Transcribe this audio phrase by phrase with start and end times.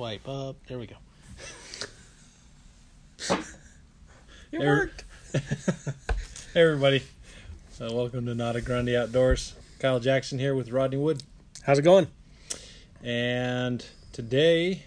[0.00, 0.56] swipe up.
[0.66, 0.96] There we go.
[4.50, 5.04] It worked.
[6.54, 7.02] hey everybody,
[7.78, 9.52] uh, welcome to Nada Grande Outdoors.
[9.78, 11.22] Kyle Jackson here with Rodney Wood,
[11.64, 12.06] How's it going?
[13.04, 14.84] and today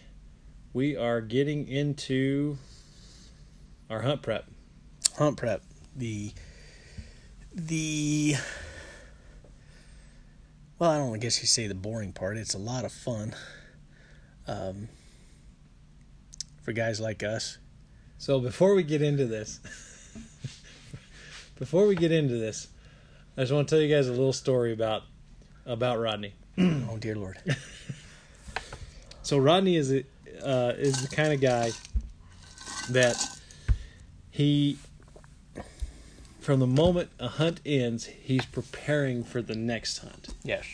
[0.73, 2.57] we are getting into
[3.91, 4.45] our hunt prep.
[5.19, 5.61] Hunt prep.
[5.95, 6.31] The
[7.53, 8.33] the
[10.79, 12.35] well, I don't guess you say the boring part.
[12.35, 13.35] It's a lot of fun.
[14.47, 14.89] Um,
[16.63, 17.57] for guys like us.
[18.17, 19.59] So before we get into this,
[21.59, 22.67] before we get into this,
[23.37, 25.03] I just want to tell you guys a little story about
[25.65, 26.33] about Rodney.
[26.57, 27.37] Oh dear Lord.
[29.23, 30.03] So Rodney is a,
[30.43, 31.71] uh, is the kind of guy
[32.89, 33.15] that
[34.29, 34.77] he,
[36.41, 40.27] from the moment a hunt ends, he's preparing for the next hunt.
[40.43, 40.65] yes.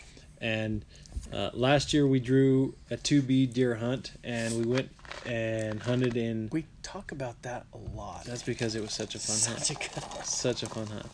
[0.41, 0.83] And
[1.31, 4.89] uh, last year we drew a two B deer hunt, and we went
[5.25, 6.49] and hunted in.
[6.51, 8.25] We talk about that a lot.
[8.25, 9.95] That's because it was such a fun such hunt.
[9.95, 10.25] a good.
[10.25, 11.05] Such a fun hunt.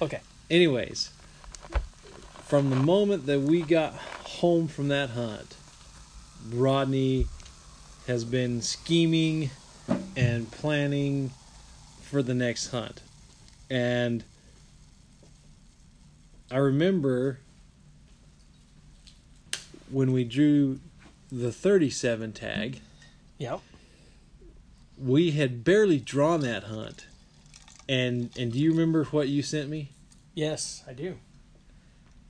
[0.00, 0.20] Okay.
[0.50, 1.10] Anyways,
[2.44, 5.56] from the moment that we got home from that hunt,
[6.50, 7.26] Rodney
[8.06, 9.50] has been scheming
[10.16, 11.30] and planning
[12.02, 13.00] for the next hunt.
[13.70, 14.24] And
[16.50, 17.38] I remember
[19.92, 20.80] when we drew
[21.30, 22.80] the 37 tag,
[23.38, 23.60] Yep.
[24.98, 27.06] we had barely drawn that hunt.
[27.88, 29.90] And and do you remember what you sent me?
[30.34, 31.16] Yes, I do.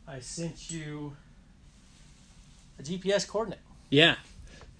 [0.08, 1.16] I sent you
[2.78, 3.60] a GPS coordinate.
[3.90, 4.16] Yeah.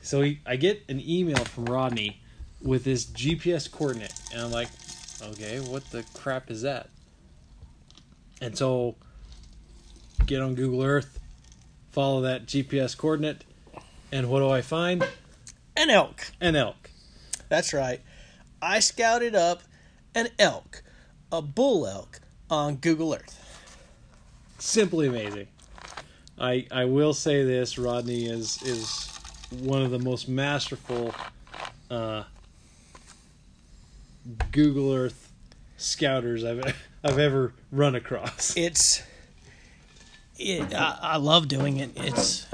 [0.01, 2.21] So he, I get an email from Rodney
[2.61, 4.69] with this GPS coordinate, and I'm like,
[5.23, 6.89] okay, what the crap is that?
[8.41, 8.97] And so,
[10.27, 11.21] get on Google Earth,
[11.93, 13.45] follow that GPS coordinate,
[14.11, 15.07] and what do I find?
[15.77, 16.33] An elk.
[16.41, 16.91] An elk.
[17.49, 18.01] That's right.
[18.61, 19.63] I scouted up
[20.15, 20.83] an elk,
[21.31, 23.39] a bull elk, on Google Earth.
[24.59, 25.49] Simply amazing.
[26.39, 29.09] I I will say this: Rodney is is
[29.61, 31.15] one of the most masterful
[31.91, 32.25] uh,
[34.51, 35.31] Google Earth
[35.77, 36.75] scouters I've
[37.05, 38.57] I've ever run across.
[38.57, 39.03] It's,
[40.43, 41.91] it, I, I love doing it.
[41.97, 42.47] It's,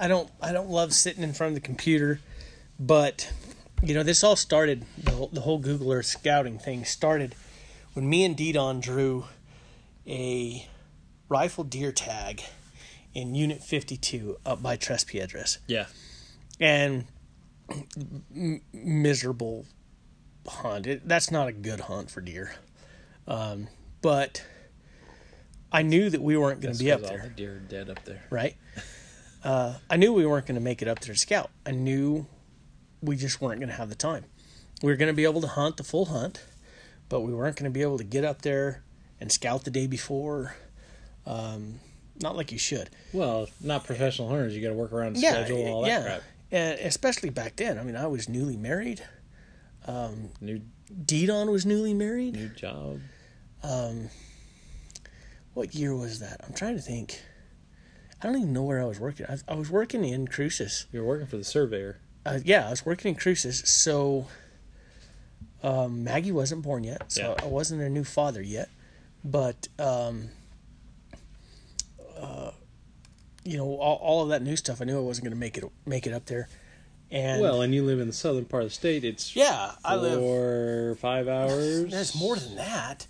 [0.00, 2.20] I don't, I don't love sitting in front of the computer,
[2.78, 3.30] but
[3.82, 4.84] you know, this all started.
[4.98, 7.34] The whole, the whole Google Earth scouting thing started
[7.94, 9.26] when me and Didon drew
[10.06, 10.66] a
[11.28, 12.42] rifle deer tag
[13.14, 15.58] in Unit 52 up by Tres Piedras.
[15.66, 15.86] Yeah,
[16.60, 17.06] and
[18.34, 19.66] m- miserable
[20.46, 20.86] hunt.
[20.86, 22.54] It, that's not a good hunt for deer.
[23.28, 23.68] Um,
[24.02, 24.44] but
[25.72, 27.90] I knew that we weren't going to be up all there, the deer are dead
[27.90, 28.24] up there.
[28.30, 28.56] right?
[29.44, 31.50] Uh, I knew we weren't going to make it up there to scout.
[31.64, 32.26] I knew
[33.00, 34.24] we just weren't going to have the time.
[34.82, 36.44] We were going to be able to hunt the full hunt,
[37.08, 38.82] but we weren't going to be able to get up there
[39.20, 40.56] and scout the day before.
[41.26, 41.80] Um,
[42.20, 42.90] not like you should.
[43.12, 44.54] Well, not professional hunters.
[44.56, 46.02] You got to work around the Yeah, schedule and all that yeah.
[46.02, 46.22] crap.
[46.52, 47.78] And especially back then.
[47.78, 49.02] I mean, I was newly married.
[50.40, 50.62] New
[51.04, 52.34] Didon was newly married.
[52.34, 53.00] new job.
[53.62, 54.08] Um,
[55.56, 56.42] what year was that?
[56.46, 57.22] I'm trying to think.
[58.22, 59.24] I don't even know where I was working.
[59.26, 60.84] I, I was working in Cruces.
[60.92, 61.98] You were working for the surveyor.
[62.26, 63.66] Uh, yeah, I was working in Cruces.
[63.70, 64.26] So
[65.62, 67.44] um, Maggie wasn't born yet, so Yeah.
[67.44, 68.68] I wasn't a new father yet.
[69.24, 70.28] But um,
[72.20, 72.50] uh,
[73.42, 74.82] you know, all, all of that new stuff.
[74.82, 76.48] I knew I wasn't going to make it make it up there.
[77.10, 79.04] And Well, and you live in the southern part of the state.
[79.04, 80.18] It's yeah, I live.
[80.18, 81.90] four five hours.
[81.90, 83.06] There's more than that.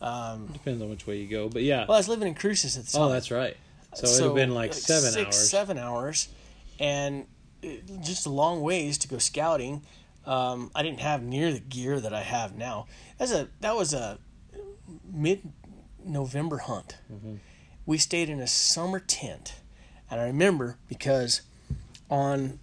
[0.00, 1.84] Um, Depends on which way you go, but yeah.
[1.86, 3.02] well, I was living in Cruces at the time.
[3.02, 3.56] oh, that's right.
[3.94, 5.50] So, it'd have been like, seven six, hours.
[5.50, 6.28] Seven hours,
[6.78, 7.26] and
[7.60, 9.82] it, just a long ways to go scouting.
[10.24, 12.86] Um, I didn't have near the gear that I have now.
[13.18, 14.18] That's a that was a
[15.12, 15.52] mid
[16.04, 16.98] November hunt.
[17.12, 17.34] Mm-hmm.
[17.84, 19.56] We stayed in a summer tent,
[20.10, 21.42] and I remember because
[22.08, 22.60] on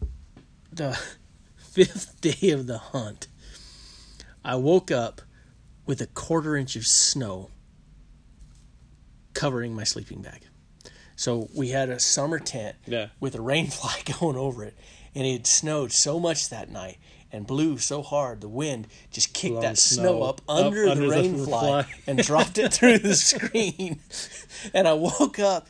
[0.71, 0.97] the
[1.57, 3.27] fifth day of the hunt,
[4.43, 5.21] I woke up
[5.87, 7.49] with a quarter inch of snow
[9.33, 10.41] covering my sleeping bag.
[11.15, 13.07] So we had a summer tent Yeah.
[13.19, 14.75] with a rain fly going over it,
[15.15, 16.97] and it had snowed so much that night
[17.31, 20.85] and blew so hard the wind just kicked Blown that snow, snow up up under
[20.85, 21.85] the under the rain fly fly.
[22.07, 23.99] and dropped it through the screen.
[24.73, 25.67] And I woke up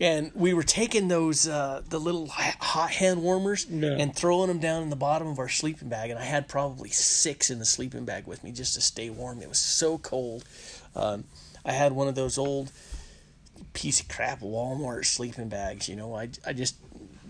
[0.00, 3.90] and we were taking those uh, the little hot hand warmers Yeah.
[3.98, 6.10] and throwing them down in the bottom of our sleeping bag.
[6.10, 9.42] And I had probably six in the sleeping bag with me just to stay warm.
[9.42, 10.44] It was so cold.
[10.96, 11.24] Um,
[11.64, 12.72] I had one of those old
[13.74, 15.88] piece of crap Walmart sleeping bags.
[15.88, 16.76] You know, I, I just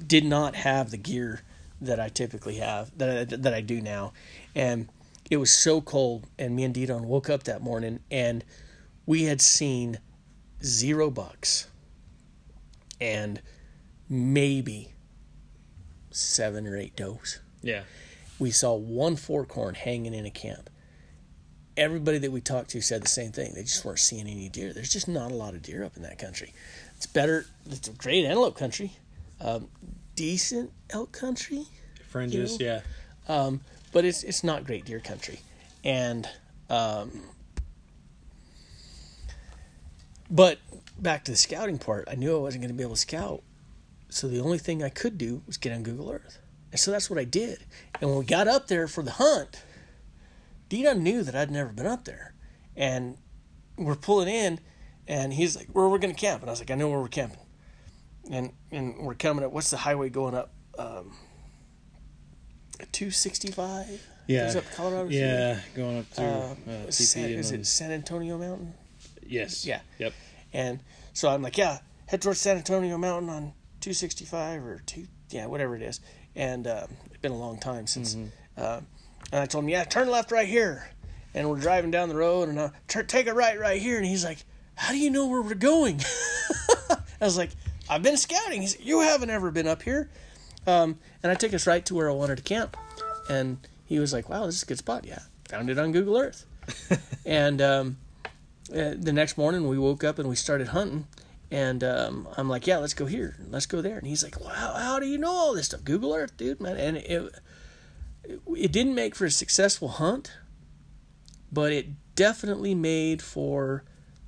[0.06, 1.42] did not have the gear
[1.80, 4.12] that I typically have that I, that I do now,
[4.54, 4.88] and
[5.30, 6.26] it was so cold.
[6.38, 8.44] And me and Didon woke up that morning, and
[9.06, 9.98] we had seen
[10.62, 11.66] zero bucks,
[13.00, 13.40] and
[14.08, 14.92] maybe
[16.10, 17.40] seven or eight does.
[17.62, 17.82] Yeah.
[18.38, 20.70] We saw one fork horn hanging in a camp.
[21.76, 23.52] Everybody that we talked to said the same thing.
[23.54, 24.72] They just weren't seeing any deer.
[24.72, 26.52] There's just not a lot of deer up in that country.
[26.96, 27.46] It's better.
[27.70, 28.92] It's a great antelope country,
[29.40, 29.68] um,
[30.16, 31.64] decent elk country,
[32.08, 32.80] Fringes, You yeah.
[33.28, 33.60] um,
[33.92, 35.40] but it's it's not great deer country,
[35.84, 36.28] and
[36.68, 37.10] um,
[40.30, 40.58] but
[41.02, 42.08] back to the scouting part.
[42.10, 43.42] I knew I wasn't going to be able to scout,
[44.08, 46.38] so the only thing I could do was get on Google Earth,
[46.70, 47.64] and so that's what I did.
[48.00, 49.62] And when we got up there for the hunt,
[50.68, 52.34] Dina knew that I'd never been up there,
[52.76, 53.16] and
[53.76, 54.60] we're pulling in,
[55.08, 57.00] and he's like, "Where we're going to camp?" And I was like, "I know where
[57.00, 57.38] we're camping,"
[58.30, 59.52] and and we're coming up.
[59.52, 60.52] What's the highway going up?
[60.78, 61.16] Um,
[62.92, 64.00] two sixty five.
[64.26, 64.44] Yeah.
[64.46, 65.08] Goes up Colorado.
[65.08, 66.54] Yeah, going up through Uh,
[66.86, 68.74] uh, San, is it San Antonio Mountain?
[69.26, 69.64] yes.
[69.66, 69.80] Yeah.
[69.98, 70.12] Yep.
[70.52, 70.80] And
[71.12, 75.76] so I'm like, yeah, head towards San Antonio Mountain on 265 or two, yeah, whatever
[75.76, 76.00] it is.
[76.34, 78.16] And um, it's been a long time since.
[78.56, 78.80] Uh,
[79.32, 80.90] and I told him, yeah, turn left right here.
[81.34, 83.96] And we're driving down the road, and I "Tur- take a right right here.
[83.96, 84.38] And he's like,
[84.74, 86.00] how do you know where we're going?
[86.90, 87.50] I was like,
[87.88, 88.62] I've been scouting.
[88.62, 90.10] He said, you haven't ever been up here.
[90.66, 92.76] Um, and I took us right to where I wanted to camp.
[93.28, 95.04] And he was like, wow, this is a good spot.
[95.04, 96.46] Yeah, found it on Google Earth.
[97.26, 97.96] and um,
[98.72, 101.06] uh, the next morning we woke up and we started hunting
[101.50, 104.74] and um, i'm like yeah let's go here let's go there and he's like wow,
[104.76, 107.34] how, do you know all this stuff google earth dude man and it, it
[108.56, 110.32] it didn't make for a successful hunt
[111.52, 113.82] but it definitely made for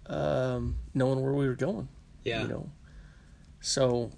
[0.06, 1.88] um, knowing where we were going
[2.24, 2.42] Yeah.
[2.42, 2.70] you know
[3.60, 4.10] so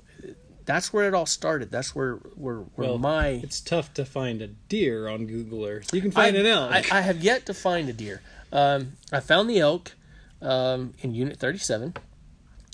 [0.64, 4.40] that's where it all started that's where where, where Well, my It's tough to find
[4.40, 5.92] a deer on Google Earth.
[5.92, 6.92] You can find I, an elk.
[6.92, 8.22] I, I have yet to find a deer.
[8.50, 9.92] Um, I found the elk
[10.42, 11.94] um, in Unit 37.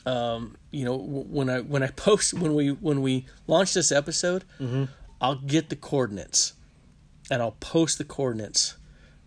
[0.07, 3.93] Um, you know, w- when I when I post when we when we launch this
[3.93, 4.85] episode, Mm-hmm.
[5.23, 6.55] I'll get the coordinates,
[7.31, 8.77] and I'll post the coordinates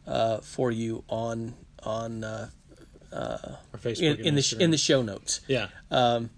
[0.07, 1.53] uh, for you on
[1.83, 2.49] on uh,
[3.77, 5.67] Facebook in, in the sh- in the show notes yeah.
[5.91, 6.31] Um,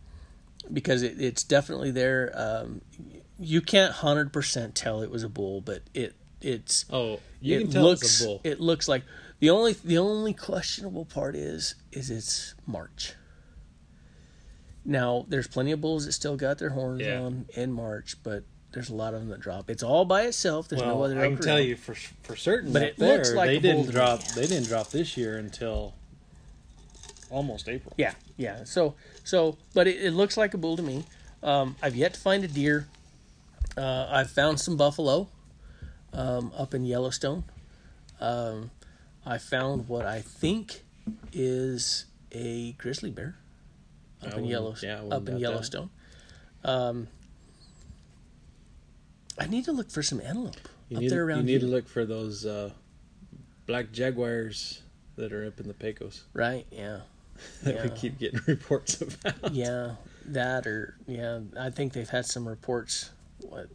[0.72, 2.32] because it, it's definitely there.
[2.36, 2.82] Um,
[3.40, 7.62] you can't hundred percent tell it was a bull, but it it's Oh, you it
[7.64, 8.42] can tell looks it's a bull.
[8.44, 9.04] it looks like
[9.40, 13.14] the only the only questionable part is is its March.
[14.84, 17.22] Now there's plenty of bulls that still got their horns Yeah.
[17.22, 19.70] on in March, but there's a lot of them that drop.
[19.70, 20.68] It's all by itself.
[20.68, 21.18] There's no other.
[21.20, 22.72] I can elk tell you for for certain.
[22.74, 24.20] But up it looks like they a bull didn't drop.
[24.20, 24.26] me.
[24.36, 25.94] They didn't drop this year until
[27.32, 27.94] almost April.
[27.98, 28.64] Yeah, yeah.
[28.66, 31.04] So so, but it, it looks like a bull to me.
[31.42, 32.88] Um, I've yet to find a deer.
[33.78, 35.28] Uh, I've found some buffalo
[36.14, 37.44] um, up in Yellowstone.
[38.22, 38.72] Um,
[39.26, 40.84] I found what I think
[41.34, 43.36] is a grizzly bear
[44.24, 44.90] I up in Yellowstone.
[44.90, 45.38] yeah, I up in.
[45.40, 45.90] Yellowstone.
[46.64, 47.08] Um,
[49.40, 50.56] I need to look for some antelope
[50.90, 51.60] You up need, there you need here.
[51.60, 52.72] to look for those uh,
[53.66, 54.82] black jaguars
[55.18, 56.66] that are up in the Pecos Right?
[56.72, 57.00] Yeah.
[57.64, 59.54] that we keep getting reports about.
[59.54, 59.96] yeah,
[60.28, 63.12] that or yeah, I think they've had some reports.
[63.42, 63.68] What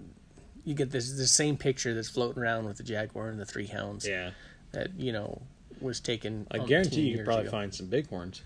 [0.64, 3.66] you get this the same picture that's floating around with the jaguar and the three
[3.66, 4.30] hounds Yeah,
[4.72, 5.42] that you know
[5.80, 6.46] was taken.
[6.50, 7.50] I guarantee you could probably ago.
[7.52, 8.42] find some bighorns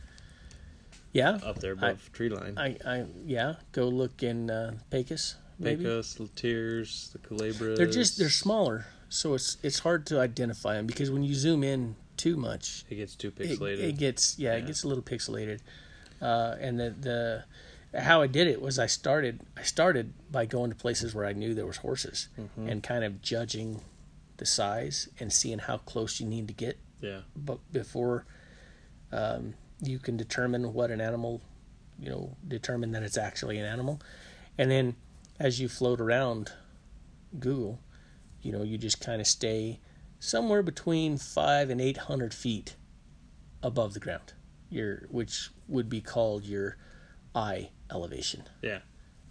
[1.12, 2.54] Yeah, up there above tree line.
[2.56, 5.36] I, I yeah, go look in uh, Pecos.
[5.58, 7.76] Maybe Pecos, the Tears, the Calabras.
[7.76, 11.62] they're just they're smaller, so it's it's hard to identify them because when you zoom
[11.62, 13.78] in too much, It gets too pixelated.
[13.80, 15.60] it gets yeah, it gets a little pixelated.
[16.20, 16.94] Uh, and the
[17.92, 21.24] the how I did it was I started I started by going to places where
[21.26, 22.68] I knew there was horses Mm-hmm.
[22.68, 23.80] and kind of judging
[24.36, 28.26] the size and seeing how close you need to get yeah, but before
[29.12, 31.40] um, you can determine what an animal
[31.98, 34.00] you know determine that it's actually an animal
[34.58, 34.96] and then
[35.38, 36.52] as you float around
[37.38, 37.80] google
[38.42, 39.80] you know you just kind of stay
[40.18, 42.76] somewhere between five and eight hundred feet
[43.62, 44.32] above the ground
[44.70, 46.76] your which would be called your
[47.34, 48.78] eye elevation yeah.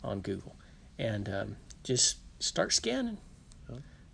[0.04, 0.56] on google
[0.98, 3.18] and um, just start scanning.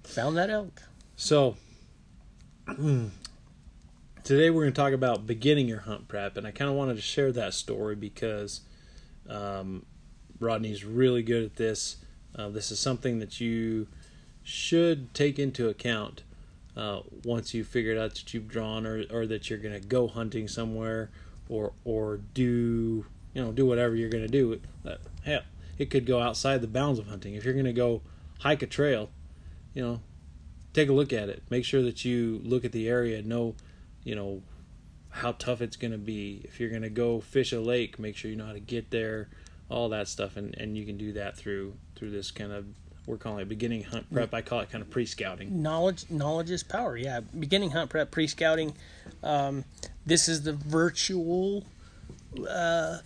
[0.09, 0.81] Found that elk
[1.15, 1.55] So
[4.23, 6.95] today we're going to talk about beginning your hunt prep, and I kind of wanted
[6.95, 8.61] to share that story because
[9.29, 9.85] um,
[10.39, 11.97] Rodney's really good at this.
[12.35, 13.87] Uh, this is something that you
[14.43, 16.23] should take into account
[16.75, 20.07] uh, once you figured out that you've drawn or, or that you're going to go
[20.07, 21.11] hunting somewhere
[21.49, 24.59] or or do you know do whatever you're going to do.
[24.87, 25.41] Uh, hell,
[25.77, 27.35] it could go outside the bounds of hunting.
[27.35, 28.01] If you're going to go
[28.39, 29.11] hike a trail,
[29.79, 30.01] you know,
[30.73, 31.41] take a look at it.
[31.49, 33.55] Make sure that you look at the area, know,
[34.03, 34.41] you know,
[35.09, 36.41] how tough it's going to be.
[36.43, 38.91] If you're going to go fish a lake, make sure you know how to get
[38.91, 39.29] there,
[39.69, 42.65] all that stuff, and and you can do that through through this kind of
[43.05, 44.33] we're calling it beginning hunt prep.
[44.33, 45.63] I call it kind of pre-scouting.
[45.63, 48.75] knowledge knowledge is power yeah beginning hunt prep pre-scouting
[49.23, 49.63] um,
[50.05, 51.63] this is the virtual
[52.47, 52.97] uh,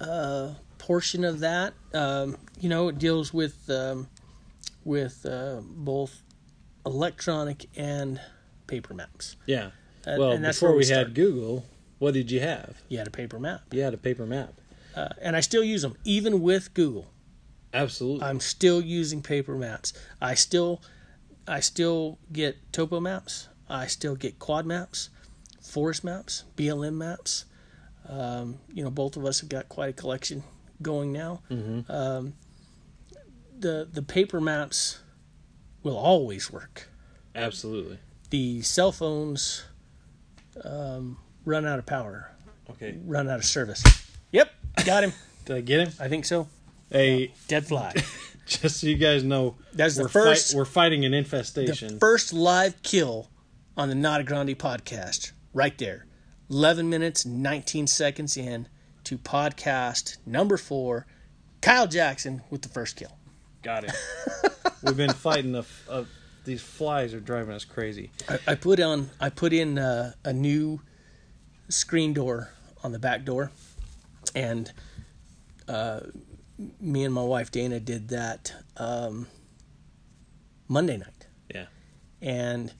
[0.00, 4.08] uh, portion of that um, you know it deals with um,
[4.88, 6.22] with uh, both
[6.86, 8.20] electronic and
[8.66, 9.70] paper maps Yeah.
[10.06, 11.14] Uh, Well, and that's before we, we had.
[11.14, 11.66] Google,
[11.98, 12.80] what did you have?
[12.88, 14.54] you had a paper map You had a paper map.
[14.96, 17.06] uh, and i still use them even with google
[17.74, 18.24] Absolutely.
[18.26, 19.92] i'm still using paper maps
[20.22, 20.80] i still
[21.46, 25.10] i still get topo maps i still get quad maps
[25.60, 27.44] forest maps blm maps
[28.08, 30.42] um, you know both of us have got quite a collection
[30.80, 31.84] going now Mhm.
[31.90, 32.32] um,
[33.60, 35.00] the the paper maps
[35.82, 36.88] will always work
[37.34, 37.98] Absolutely.
[38.30, 39.64] the cell phones
[40.64, 42.30] um, run out of power
[42.70, 42.98] Okay.
[43.04, 43.82] run out of service
[44.32, 44.50] yep
[44.84, 45.12] got him
[45.46, 45.92] Did I get him?
[46.00, 46.48] i think so
[46.90, 47.92] Hey, dead fly
[48.46, 51.94] just so you guys know, that's the first Fight, we're fighting an infestation.
[51.94, 53.28] the first live kill
[53.76, 56.06] on the Nada Grande podcast, right there.
[56.48, 58.68] 11 minutes, 19 seconds in
[59.04, 61.06] to podcast number four.
[61.60, 63.17] Kyle Jackson with the first kill.
[63.62, 63.92] Got it.
[64.82, 65.60] We've been fighting the.
[65.60, 66.04] f- Uh,
[66.44, 68.10] these flies are driving us crazy.
[68.28, 70.80] I, I put on, I put in uh, a new
[71.68, 72.50] screen door
[72.82, 73.50] on the back door,
[74.34, 74.72] and
[75.68, 76.00] uh,
[76.80, 79.26] me and my wife Dana did that um,
[80.68, 81.26] Monday night.
[81.54, 81.66] Yeah.
[82.22, 82.72] and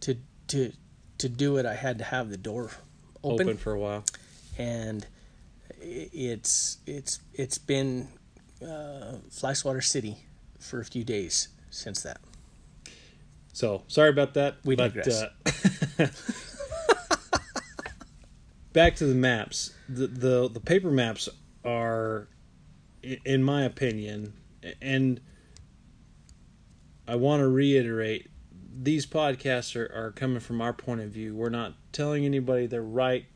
[0.00, 0.16] to
[0.48, 0.72] to
[1.18, 2.70] to do it, I had to have the door
[3.22, 4.04] open, Open, for a while.
[4.58, 5.06] and
[5.80, 8.08] it's it's it's been
[8.62, 10.18] uh, fly swatter city
[10.58, 12.20] for a few days since that.
[13.52, 14.56] So sorry about that.
[14.64, 15.22] We but, digress.
[15.22, 16.06] uh,
[18.72, 19.72] back to the maps.
[19.88, 21.28] The, the the paper maps
[21.64, 22.28] are,
[23.02, 24.34] in my opinion,
[24.82, 25.20] and
[27.08, 28.28] I want to reiterate,
[28.78, 31.34] these podcasts are, are coming from our point of view.
[31.34, 33.26] We're not telling anybody they're right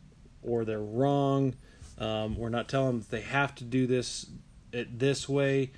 [0.42, 1.54] or they're wrong.
[1.98, 4.26] Um, we're not telling them that they have to do this
[4.72, 5.70] it this way.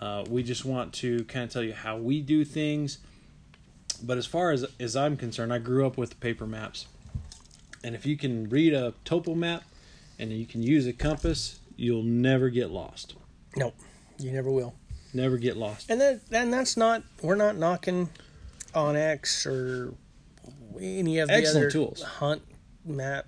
[0.00, 2.98] Uh, we just want to kind of tell you how we do things.
[4.02, 6.86] But as far as as I'm concerned, I grew up with paper maps,
[7.84, 9.62] and if you can read a topo map
[10.18, 13.14] and you can use a compass, you'll never get lost.
[13.56, 13.74] Nope,
[14.18, 14.74] you never will.
[15.14, 15.88] Never get lost.
[15.90, 18.08] And that and that's not we're not knocking
[18.74, 19.94] onX or
[20.80, 22.02] any of the Excellent other tools.
[22.02, 22.42] hunt
[22.84, 23.26] map.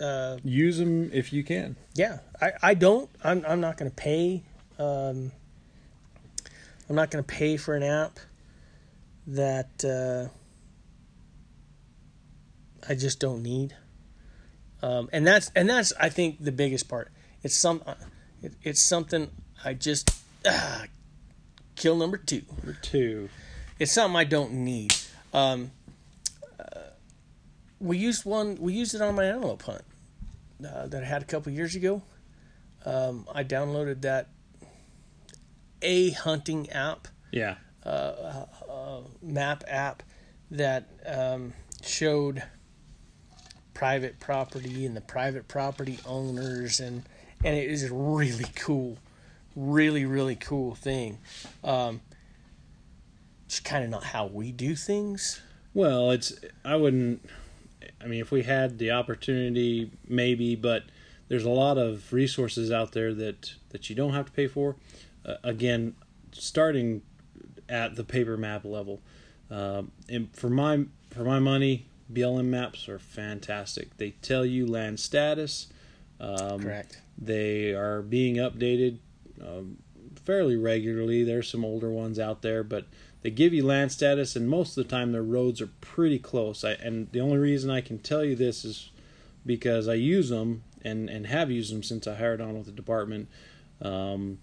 [0.00, 1.76] Uh, Use them if you can.
[1.94, 3.10] yeah, I, I don't.
[3.22, 4.42] I'm I'm not going to pay.
[4.78, 5.30] Um,
[6.88, 8.18] I'm not going to pay for an app
[9.26, 10.32] that uh,
[12.88, 13.76] I just don't need.
[14.82, 17.12] Um, and that's and that's I think the biggest part.
[17.42, 17.94] It's some uh,
[18.42, 19.30] it, it's something
[19.62, 20.10] I just
[20.46, 20.84] ah,
[21.76, 22.42] kill number two.
[22.56, 23.28] Number two.
[23.78, 24.94] It's something I don't need.
[25.34, 25.72] Um,
[26.58, 26.80] uh,
[27.78, 28.56] we used one.
[28.58, 29.82] We used it on my antelope hunt
[30.66, 32.02] uh, that I had a couple years ago.
[32.84, 34.28] Um, I downloaded that
[35.82, 37.56] a hunting app, Yeah.
[39.22, 40.02] map app
[40.50, 41.52] that um,
[41.82, 42.42] showed
[43.74, 47.02] private property and the private property owners and
[47.42, 48.98] and it is a really cool,
[49.56, 51.18] really really cool thing.
[51.64, 52.00] Um,
[53.46, 55.40] it's kind of not how we do things.
[55.72, 57.24] Well, it's I wouldn't.
[58.02, 60.84] I mean, if we had the opportunity, maybe, but
[61.28, 64.76] there's a lot of resources out there that that you don't have to pay for.
[65.24, 65.94] Uh, again,
[66.32, 67.02] starting
[67.68, 69.00] at the paper map level,
[69.50, 73.96] um, and for my for my money, BLM maps are fantastic.
[73.96, 75.68] They tell you land status.
[76.18, 77.00] Um, Correct.
[77.16, 78.98] They are being updated
[79.40, 79.78] um,
[80.24, 81.24] fairly regularly.
[81.24, 82.86] There's some older ones out there, but
[83.22, 86.64] they give you land status, and most of the time their roads are pretty close.
[86.64, 88.90] I, and the only reason I can tell you this is
[89.44, 92.72] because I use them and, and have used them since I hired on with the
[92.72, 93.28] department.
[93.82, 94.38] Um,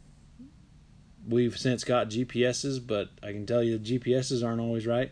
[1.27, 5.11] we've since got GPSs, but I can tell you the GPSs aren't always right.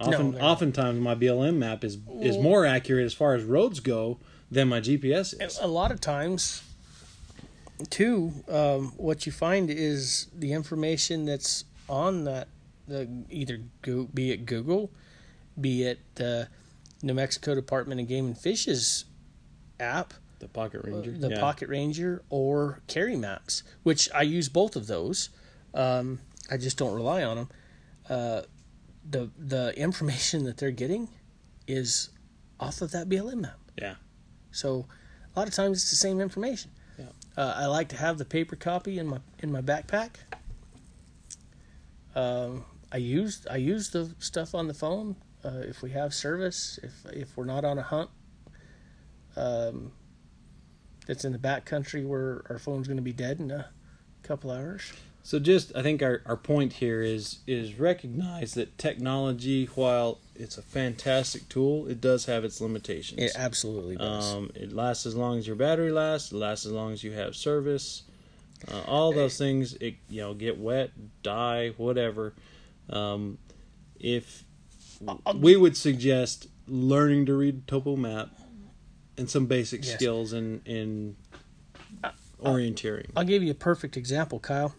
[0.00, 4.18] Often, they're oftentimes my BLM map is is more accurate as far as roads go
[4.50, 5.58] than my GPS is.
[5.60, 6.62] a lot of times
[7.88, 12.48] too um, what you find is the information that's on that
[12.88, 14.90] the either go, be it google
[15.60, 16.48] be it the
[17.02, 19.04] new mexico department of game and fish's
[19.80, 21.12] app The Pocket Ranger.
[21.12, 21.40] the yeah.
[21.40, 25.30] Pocket Ranger or Carry Maps, which I use both of those.
[25.74, 26.20] Um,
[26.50, 27.48] I just don't rely on them.
[28.08, 28.42] Uh,
[29.08, 31.08] the the information that they're getting
[31.66, 32.10] is
[32.60, 33.58] off of that BLM map.
[33.80, 33.94] Yeah.
[34.52, 34.86] So
[35.34, 36.70] a lot of times it's the same information.
[36.98, 37.06] Yeah.
[37.36, 40.10] Uh, I like to have the paper copy in my in my backpack.
[42.14, 46.78] Um, I use I use the stuff on the phone uh, if we have service.
[46.82, 48.10] If if we're not on a hunt,
[49.36, 49.92] um,
[51.06, 53.66] that's in the back country where our phone's going to be dead in a
[54.22, 54.92] couple hours.
[55.24, 60.58] So just I think our, our point here is is recognize that technology, while it's
[60.58, 63.20] a fantastic tool, it does have its limitations.
[63.20, 64.34] It absolutely does.
[64.34, 66.32] Um, it lasts as long as your battery lasts.
[66.32, 68.02] It lasts as long as you have service.
[68.70, 70.90] Uh, all those things, it you know, get wet,
[71.22, 72.34] die, whatever.
[72.90, 73.38] Um,
[73.98, 74.44] if
[75.34, 78.28] we would suggest learning to read topo map
[79.16, 79.94] and some basic Yes.
[79.94, 81.16] skills in in
[82.40, 83.10] orienteering.
[83.16, 84.74] I'll give you a perfect example, Kyle.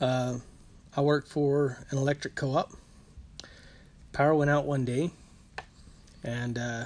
[0.00, 0.38] Uh,
[0.96, 2.72] I work for an electric co-op.
[4.12, 5.10] Power went out one day,
[6.24, 6.84] and uh,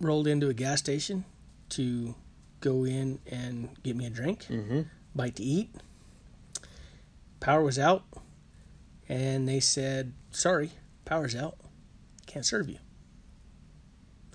[0.00, 1.24] rolled into a gas station
[1.70, 2.14] to
[2.60, 4.82] go in and get me a drink, Mm-hmm.
[5.14, 5.70] bite to eat.
[7.46, 8.02] Power was out,
[9.08, 10.72] and they said, "Sorry,
[11.04, 11.56] power's out.
[12.26, 12.78] Can't serve you.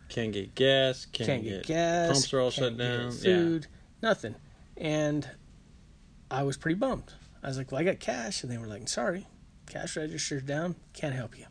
[0.08, 1.08] Can't get gas.
[1.08, 2.10] Can't, Can't, get, gas.
[2.10, 3.12] Pumps are all shut get down.
[3.12, 3.68] Food,
[4.02, 4.36] nothing."
[4.78, 5.30] And
[6.32, 7.12] I was pretty bummed.
[7.44, 9.28] I was like, "Well, I got cash," and they were like, "Sorry,
[9.70, 10.78] cash register's down.
[10.94, 11.48] Can't help you."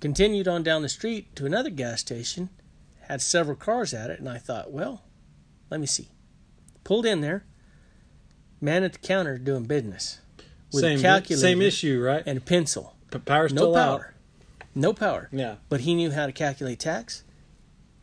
[0.00, 2.50] Continued on down the street to another gas station,
[3.00, 5.02] had several cars at it, and I thought, "Well,
[5.70, 6.10] let me see."
[6.84, 7.46] Pulled in there,
[8.60, 10.20] man at the counter doing business
[10.72, 12.22] with Same a calculator same issue, right?
[12.26, 12.94] and a pencil.
[13.10, 14.14] P- power's No still power,
[14.74, 15.28] no power.
[15.32, 15.56] Yeah.
[15.68, 17.24] But he knew how to calculate tax,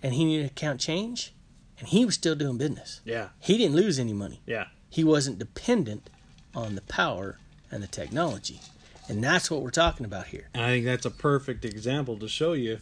[0.01, 1.33] and he knew to count change,
[1.79, 3.01] and he was still doing business.
[3.05, 3.29] Yeah.
[3.39, 4.41] He didn't lose any money.
[4.45, 4.65] Yeah.
[4.89, 6.09] He wasn't dependent
[6.55, 7.37] on the power
[7.69, 8.61] and the technology.
[9.07, 10.47] And that's what we're talking about here.
[10.53, 12.79] And I think that's a perfect example to show you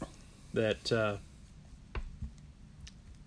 [0.54, 1.18] that uh,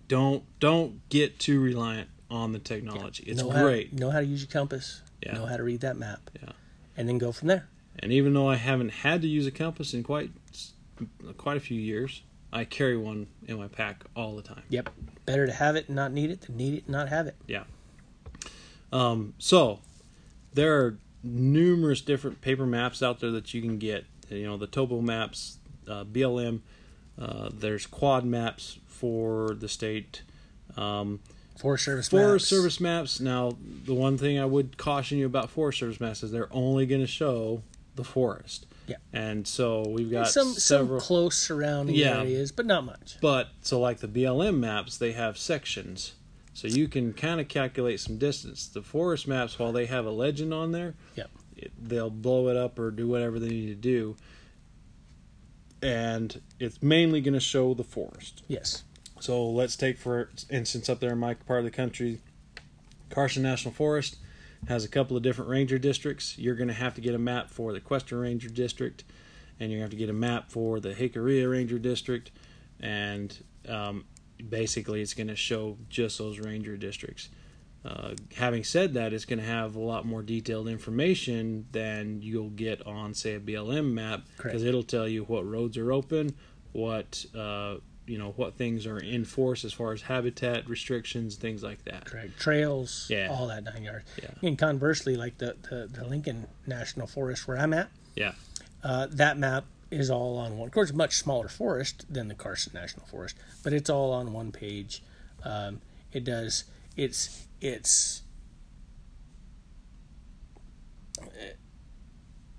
[0.07, 3.23] don't don't get too reliant on the technology.
[3.27, 3.91] It's know great.
[3.91, 5.01] How, know how to use your compass.
[5.23, 5.33] Yeah.
[5.33, 6.29] Know how to read that map.
[6.41, 6.51] Yeah.
[6.95, 7.67] And then go from there.
[7.99, 10.31] And even though I haven't had to use a compass in quite
[11.37, 14.63] quite a few years, I carry one in my pack all the time.
[14.69, 14.89] Yep.
[15.25, 17.35] Better to have it and not need it than need it and not have it.
[17.47, 17.63] Yeah.
[18.91, 19.79] Um, so
[20.53, 24.05] there are numerous different paper maps out there that you can get.
[24.29, 26.61] You know, the Topo maps, uh, BLM.
[27.19, 30.21] Uh, there's quad maps for the state.
[30.75, 31.21] Um,
[31.57, 32.49] Forest Service Forest maps.
[32.49, 33.19] Service maps.
[33.19, 36.85] Now, the one thing I would caution you about Forest Service maps is they're only
[36.85, 37.63] going to show
[37.95, 38.65] the forest.
[38.87, 38.97] Yeah.
[39.11, 40.99] And so we've got some several.
[40.99, 42.19] some close surrounding Yeah.
[42.21, 43.17] areas, but not much.
[43.21, 46.13] But so like the BLM maps, they have sections,
[46.53, 48.65] so you can kind of calculate some distance.
[48.67, 51.29] The forest maps, while they have a legend on there, Yep.
[51.57, 54.15] it, they'll blow it up or do whatever they need to do,
[55.81, 58.43] and it's mainly going to show the forest.
[58.47, 58.83] Yes.
[59.19, 62.19] So let's take for instance up there in my part of the country,
[63.09, 64.17] Carson National Forest
[64.67, 66.37] has a couple of different ranger districts.
[66.37, 69.03] You're going to have to get a map for the Questa Ranger District,
[69.59, 72.31] and you're going to have to get a map for the Hickory Ranger District,
[72.79, 74.05] and um,
[74.49, 77.29] basically it's going to show just those ranger districts.
[77.85, 82.49] Uh, having said that, it's going to have a lot more detailed information than you'll
[82.49, 86.35] get on, say, a BLM map, because it'll tell you what roads are open,
[86.73, 87.75] what uh,
[88.07, 92.05] you know, what things are in force as far as habitat restrictions, things like that.
[92.05, 92.39] Correct.
[92.39, 93.27] Trails, Yeah.
[93.29, 94.05] all that nine yards.
[94.21, 94.29] Yeah.
[94.47, 98.31] And conversely, like the, the, the Lincoln National Forest where I'm at, Yeah.
[98.83, 100.67] uh, that map is all on one.
[100.67, 104.51] Of course, much smaller forest than the Carson National Forest, but it's all on one
[104.51, 105.01] page.
[105.43, 105.81] Um,
[106.13, 106.63] it does.
[106.95, 108.21] It's it's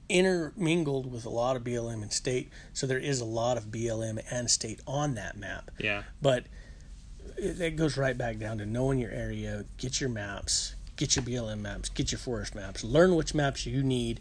[0.08, 4.22] intermingled with a lot of BLM and state, so there is a lot of BLM
[4.30, 5.70] and state on that map.
[5.78, 6.04] Yeah.
[6.22, 6.44] But
[7.36, 11.24] it, it goes right back down to knowing your area, get your maps, get your
[11.24, 14.20] BLM maps, get your forest maps, learn which maps you need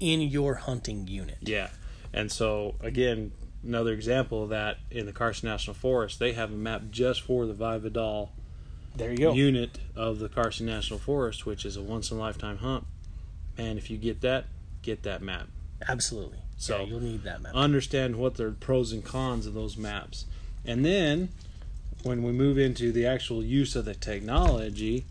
[0.00, 1.38] in your hunting unit.
[1.40, 1.68] Yeah.
[2.12, 3.32] And so, again,
[3.64, 7.46] another example of that in the Carson National Forest, they have a map just for
[7.46, 8.32] the Valle Vidal
[8.96, 9.32] There you go.
[9.32, 12.84] unit of the Carson National Forest, which is a once in a lifetime hunt.
[13.56, 14.46] And if you get that,
[14.82, 15.48] get that map.
[15.88, 16.38] Absolutely.
[16.58, 17.54] So- yeah, you'll need that map.
[17.54, 20.26] understand what the pros and cons of those maps.
[20.64, 21.30] And then
[22.04, 25.06] when we move into the actual use of the technology,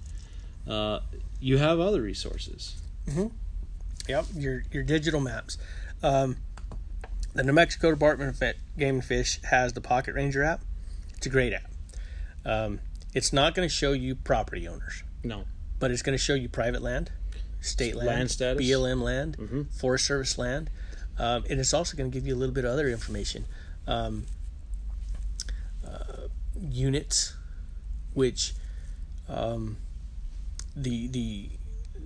[0.68, 1.00] uh,
[1.40, 2.76] you have other resources.
[4.08, 5.58] Yep, your your digital maps.
[6.04, 6.38] Um,
[7.34, 10.62] The New Mexico Department of Game and Fish has the Pocket Ranger app.
[11.16, 11.72] It's a great app.
[12.46, 12.80] Um,
[13.14, 15.46] it's not going to show you property owners, No.
[15.80, 17.12] but it's going to show you private land,
[17.62, 18.62] state land, Land status.
[18.66, 19.74] BLM land, Mhm.
[19.74, 20.70] Forest Service land,
[21.18, 23.46] um, and it's also going to give you a little bit of other information.
[23.88, 24.26] Um,
[25.88, 26.28] uh,
[26.60, 27.36] units,
[28.14, 28.54] which
[29.28, 29.78] um,
[30.76, 31.50] the the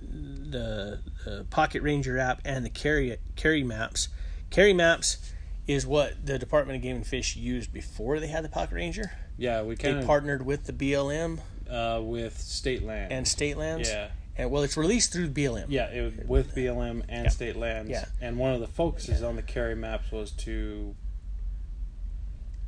[0.00, 4.08] the the Pocket Ranger app and the carry carry maps.
[4.50, 5.18] Carry maps
[5.66, 9.12] is what the Department of Game and Fish used before they had the Pocket Ranger.
[9.36, 13.88] Yeah, we kind of partnered with the BLM uh, with state land and state lands.
[13.88, 15.66] Yeah, And well, it's released through BLM.
[15.68, 17.30] yeah, it was with BLM and Yeah.
[17.30, 17.90] state lands.
[17.90, 18.04] Yeah.
[18.20, 20.94] and one of the focuses on the carry maps was to,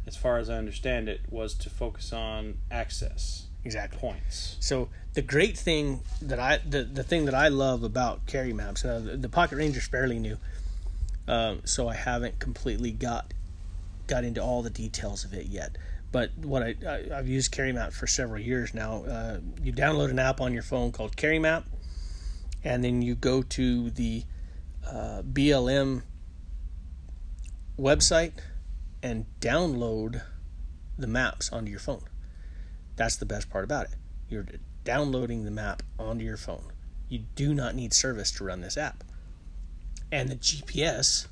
[0.07, 3.98] as far as I understand it, was to focus on access Exactly.
[3.98, 4.57] points.
[4.61, 8.85] So the great thing that I the, the thing that I love about carry maps,
[8.85, 10.38] uh, the, the Pocket Ranger's fairly new,
[11.26, 13.35] um, so I haven't completely got
[14.07, 15.76] got into all the details of it yet.
[16.11, 19.05] But what I, I I've used carry maps for several years now.
[19.05, 21.66] Uh, you download an app on your phone called Carry Map,
[22.64, 24.25] and then you go to the
[24.87, 26.03] uh, BLM
[27.79, 28.33] website
[29.03, 30.23] and download
[30.99, 32.03] the maps onto your phone.
[32.97, 33.97] That's the best part about it.
[34.29, 34.47] You're
[34.85, 36.73] downloading the map onto your phone.
[37.09, 39.05] You do not need service to run this app.
[40.11, 41.29] And the GPS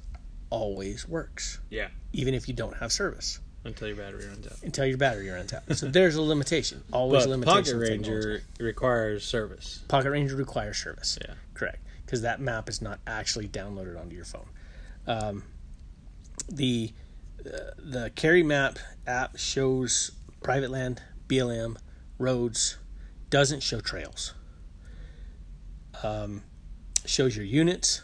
[0.50, 4.62] always works, Yeah, even if you don't have service until your battery runs out.
[4.62, 5.62] until your battery runs out.
[5.76, 6.82] So there's a limitation.
[6.92, 7.78] Always a But limitation.
[7.78, 7.88] Pocket.
[7.90, 9.82] Ranger requires service.
[9.88, 11.18] Pocket Ranger requires service.
[11.20, 11.34] Yeah.
[11.54, 11.78] Correct.
[12.04, 14.48] Because that map is not actually downloaded onto your phone.
[15.06, 15.42] Um,
[16.48, 16.92] the
[17.44, 21.76] uh, the Carry Map app shows private land, BLM,
[22.18, 22.78] roads,
[23.30, 24.34] doesn't show trails.
[26.02, 26.42] Um,
[27.04, 28.02] shows your units,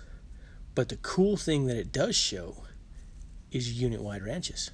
[0.75, 2.65] but the cool thing that it does show
[3.51, 4.71] is unit wide ranches.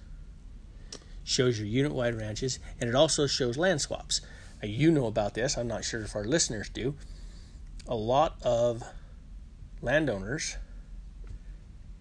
[1.29, 4.23] Shows your unit wide ranches, and it also shows land swaps.
[4.63, 5.59] Now, you know about this.
[5.59, 6.95] I'm not sure if our listeners do.
[7.87, 8.83] A lot of
[9.83, 10.57] landowners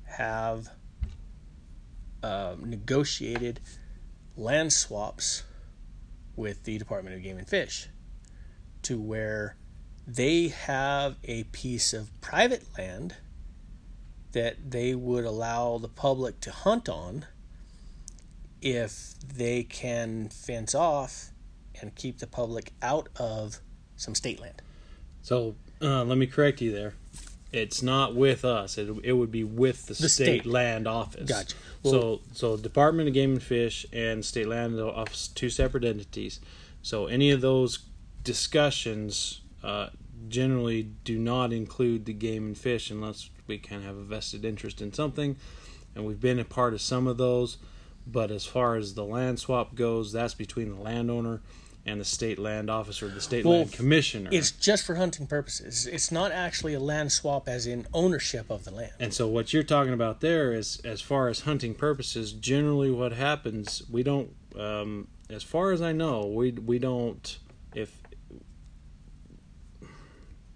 [0.06, 0.70] have
[2.24, 3.60] uh, negotiated
[4.38, 5.44] land swaps
[6.38, 7.90] with the Department of Game and Fish
[8.84, 9.58] to where
[10.08, 13.18] they have a piece of private land
[14.32, 17.26] that they would allow the public to hunt on
[18.62, 21.30] if they can fence off
[21.80, 23.60] and keep the public out of
[23.96, 24.62] some state land.
[25.22, 26.94] So uh, let me correct you there.
[27.52, 28.78] It's not with us.
[28.78, 30.46] It, it would be with the, The state, state.
[30.46, 31.30] land office.
[31.30, 31.56] Gotcha.
[31.84, 36.40] so so Department of Game and Fish and state land office two separate entities.
[36.82, 37.80] So any of those
[38.24, 39.90] discussions uh,
[40.28, 44.82] generally do not include the game and fish unless we can have a vested interest
[44.82, 45.36] in something,
[45.96, 47.58] and we've been a part of some of those.
[48.10, 51.42] But as far as the land swap goes, that's between the landowner
[51.88, 54.30] and the state land officer, the state Well, land commissioner.
[54.32, 55.88] It's just for hunting purposes.
[55.88, 58.92] It's not actually a land swap as in ownership of the land.
[59.00, 63.14] And so what you're talking about there is, as far as hunting purposes, generally what
[63.14, 67.40] happens, we don't, um, as far as I know, we we don't.
[67.74, 68.02] If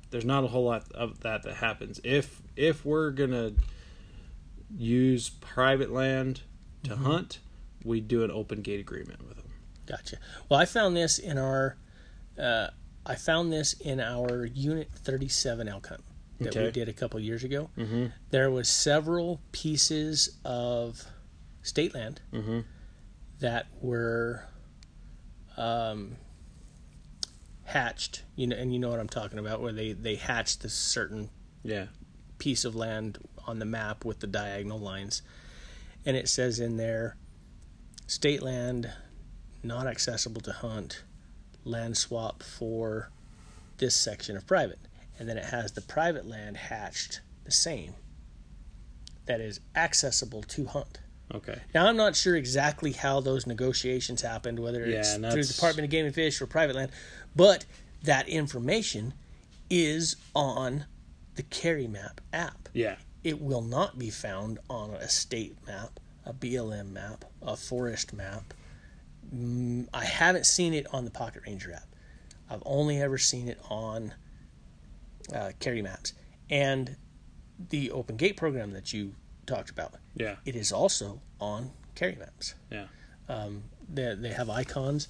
[0.10, 3.54] there's not a whole lot of that that happens, if if we're gonna
[4.78, 6.42] use private land
[6.84, 7.40] to hunt,
[7.84, 9.46] we do an open gate agreement with them.
[9.86, 10.18] Gotcha.
[10.50, 11.78] Well, I found this in our,
[12.40, 12.68] uh,
[13.06, 16.04] I found this in our Unit 37 elk hunt
[16.40, 17.70] that we did a couple years ago.
[17.78, 18.08] Mm-hmm.
[18.32, 21.04] There was several pieces of
[21.62, 22.60] state land Mm-hmm.
[23.40, 24.46] that were
[25.58, 26.16] um,
[27.66, 28.24] hatched.
[28.36, 31.30] You know, and you know what I'm talking about, where they they hatched this certain
[31.64, 31.88] Yeah.
[32.38, 33.18] piece of land
[33.48, 35.22] on the map with the diagonal lines.
[36.06, 37.16] And it says in there
[38.08, 38.92] state land
[39.64, 41.04] not accessible to hunt,
[41.64, 43.12] land swap for
[43.78, 44.80] this section of private.
[45.20, 47.94] And then it has the private land hatched the same
[49.26, 51.00] that is accessible to hunt.
[51.34, 51.60] Okay.
[51.74, 55.86] Now I'm not sure exactly how those negotiations happened, whether Yeah, it's through the Department
[55.86, 56.92] of Game and Fish or private land,
[57.36, 57.66] but
[58.04, 59.14] that information
[59.70, 60.86] is on
[61.36, 62.68] the Carry Map app.
[62.74, 62.96] Yeah.
[63.24, 68.54] It will not be found on a state map, a BLM map, a forest map.
[69.34, 71.88] Mm, I haven't seen it on the Pocket Ranger app.
[72.50, 74.14] I've only ever seen it on
[75.34, 76.14] uh, Carry Maps
[76.50, 76.96] and
[77.70, 79.14] the Open Gate program that you
[79.46, 80.36] talked about Yeah.
[80.46, 82.56] it is also on carry maps.
[82.72, 82.88] Yeah.
[83.30, 85.08] Um, they, they have icons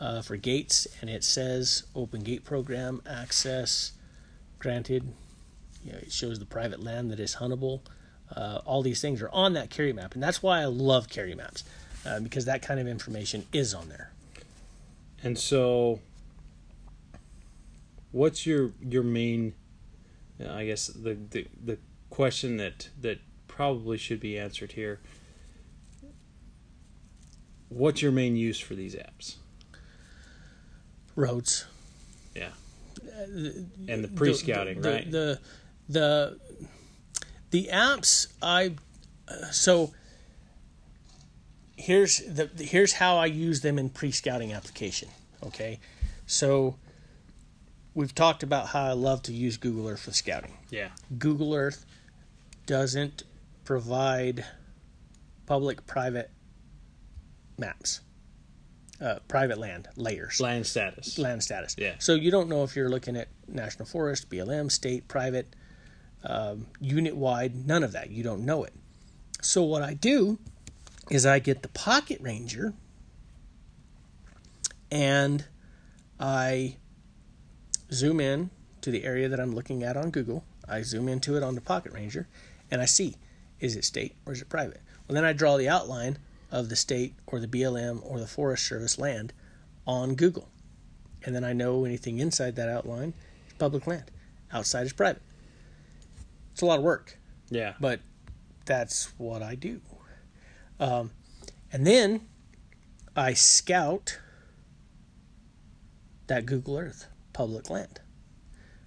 [0.00, 3.92] uh, for gates, and it says open gate program access
[4.58, 5.12] granted.
[5.84, 7.80] You know, it shows the private land that is huntable.
[8.34, 11.34] uh, all these things are on that carry map, and that's why I love carry
[11.34, 11.64] maps
[12.04, 14.10] uh, because that kind of information is on there.
[15.22, 16.00] And so,
[18.12, 19.54] what's your your main?
[20.46, 21.78] I guess the the, the
[22.10, 25.00] question that that probably should be answered here.
[27.70, 29.36] What's your main use for these apps?
[31.16, 31.66] Roads.
[32.34, 32.50] Yeah.
[33.04, 33.24] Uh,
[33.88, 35.10] and the pre-scouting, the, right?
[35.10, 35.40] The, the
[35.88, 36.38] the
[37.50, 38.74] the apps I
[39.50, 39.92] so
[41.76, 45.08] here's the here's how I use them in pre-scouting application.
[45.42, 45.78] Okay,
[46.26, 46.76] so
[47.94, 50.52] we've talked about how I love to use Google Earth for scouting.
[50.70, 50.88] Yeah.
[51.18, 51.84] Google Earth
[52.66, 53.22] doesn't
[53.64, 54.44] provide
[55.46, 56.30] public-private
[57.58, 58.00] maps,
[59.00, 61.18] uh, private land layers, Land status.
[61.18, 61.74] land status.
[61.78, 61.94] Yeah.
[61.98, 65.54] So you don't know if you're looking at national forest, BLM, state, private,
[66.24, 68.10] um, unit wide, none of that.
[68.10, 68.72] You don't know it.
[69.40, 70.38] So what I do
[71.10, 72.74] is I get the Pocket Ranger
[74.90, 75.44] and
[76.18, 76.76] I
[77.92, 78.50] zoom in
[78.80, 80.44] to the area that I'm looking at on Google.
[80.68, 82.28] I zoom into it on the Pocket Ranger
[82.70, 83.16] and I see
[83.60, 84.80] is it state or is it private?
[85.06, 86.18] Well, then I draw the outline
[86.50, 89.32] of the state or the BLM or the Forest Service land
[89.86, 90.48] on Google.
[91.24, 93.14] And then I know anything inside that outline
[93.46, 94.10] is public land,
[94.52, 95.22] outside is private.
[96.58, 97.16] It's a lot of work,
[97.50, 97.74] Yeah.
[97.78, 98.00] but
[98.64, 99.80] that's what I do.
[100.80, 101.12] Um,
[101.72, 102.22] and then
[103.14, 104.18] I scout
[106.26, 108.00] that Google Earth public land.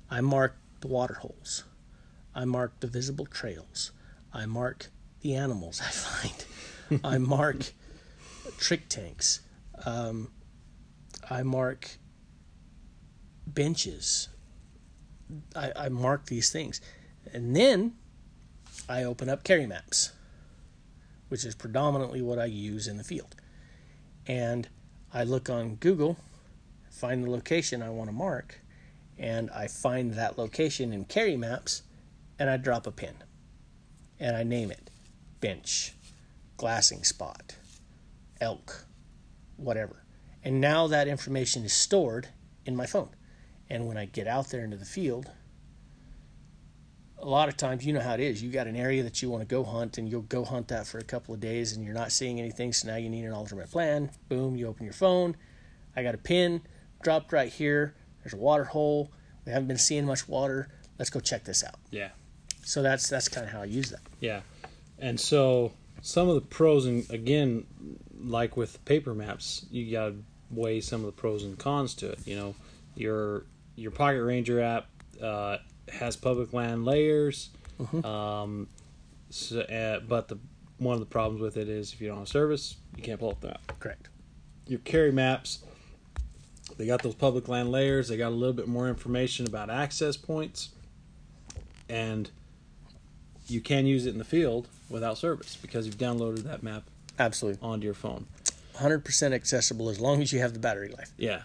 [0.10, 1.64] I mark the water holes.
[2.36, 3.94] I mark the visible trails.
[4.34, 4.88] I mark
[5.22, 7.02] the animals I find.
[7.06, 7.72] I mark
[8.58, 9.40] trick tanks.
[9.86, 10.30] Um,
[11.30, 11.92] I mark
[13.48, 14.28] benches.
[15.56, 16.82] I, I mark these things.
[17.34, 17.94] And then
[18.90, 20.12] I open up carry maps,
[21.30, 23.36] which is predominantly what I use in the field.
[24.28, 24.68] And
[25.14, 26.18] I look on Google,
[26.90, 28.60] find the location I want to mark,
[29.18, 31.84] and I find that location in carry maps,
[32.40, 33.16] and I drop a pin.
[34.20, 34.90] And I name it
[35.40, 35.96] bench,
[36.58, 37.56] glassing spot,
[38.40, 38.86] elk,
[39.58, 40.04] whatever.
[40.44, 42.28] And now that information is stored
[42.66, 43.10] in my phone.
[43.70, 45.32] And when I get out there into the field,
[47.22, 48.42] a lot of times you know how it is.
[48.42, 50.88] You got an area that you want to go hunt and you'll go hunt that
[50.88, 53.32] for a couple of days and you're not seeing anything, so now you need an
[53.32, 54.10] alternate plan.
[54.28, 55.36] Boom, you open your phone.
[55.96, 56.62] I got a pin
[57.02, 57.96] dropped right here.
[58.24, 59.12] There's a water hole.
[59.46, 60.70] We haven't been seeing much water.
[60.98, 61.76] Let's go check this out.
[61.90, 62.10] Yeah.
[62.64, 64.02] So that's that's kind of how I use that.
[64.20, 64.42] Yeah.
[65.00, 67.66] And so some of the pros and again,
[68.20, 70.16] like with paper maps, you got to
[70.52, 72.20] weigh some of the pros and cons to it.
[72.26, 72.56] You know,
[72.96, 74.88] your your Pocket Ranger app
[75.22, 75.58] uh,
[75.92, 77.50] has public land layers,
[78.04, 78.68] um,
[79.30, 80.38] so, uh, but the
[80.78, 83.30] one of the problems with it is if you don't have service, you can't pull
[83.30, 83.80] up the map.
[83.80, 84.10] Correct.
[84.68, 85.64] Your carry maps,
[86.78, 88.08] they got those public land layers.
[88.08, 90.70] They got a little bit more information about access points,
[91.88, 92.30] and
[93.48, 96.84] you can use it in the field without service because you've downloaded that map
[97.20, 97.60] Absolutely.
[97.62, 98.26] onto your phone.
[98.76, 101.12] 100% accessible as long as you have the battery life.
[101.18, 101.44] Yeah.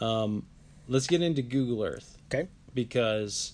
[0.00, 0.46] Um,
[0.88, 2.48] let's get into Google Earth Okay?
[2.74, 3.52] because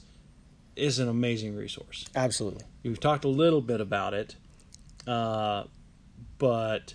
[0.78, 2.04] it's an amazing resource.
[2.14, 2.64] Absolutely.
[2.82, 4.36] We've talked a little bit about it,
[5.06, 5.64] uh,
[6.38, 6.94] but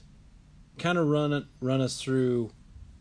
[0.80, 2.52] kind of run it, run us through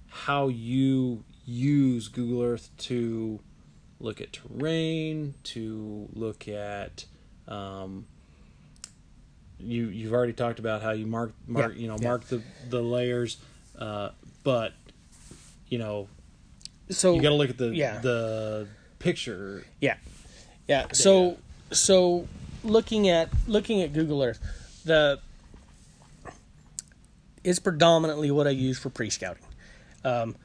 [0.08, 3.40] how you use Google Earth to
[4.00, 7.06] look at terrain, to look at.
[7.48, 8.06] Um,
[9.58, 12.08] you you've already talked about how you mark mark Yeah, you know yeah.
[12.08, 13.36] mark the the layers,
[13.78, 14.10] uh,
[14.42, 14.72] but
[15.68, 16.08] you know
[16.90, 17.98] So you got to look at the yeah.
[18.00, 18.66] the
[18.98, 19.64] picture.
[19.80, 19.96] Yeah,
[20.68, 20.86] yeah.
[20.92, 21.38] So
[21.70, 22.28] so
[22.64, 24.40] looking at looking at Google Earth,
[24.84, 25.20] the
[27.44, 29.42] it's predominantly what I use for pre-scouting.
[30.04, 30.36] Um,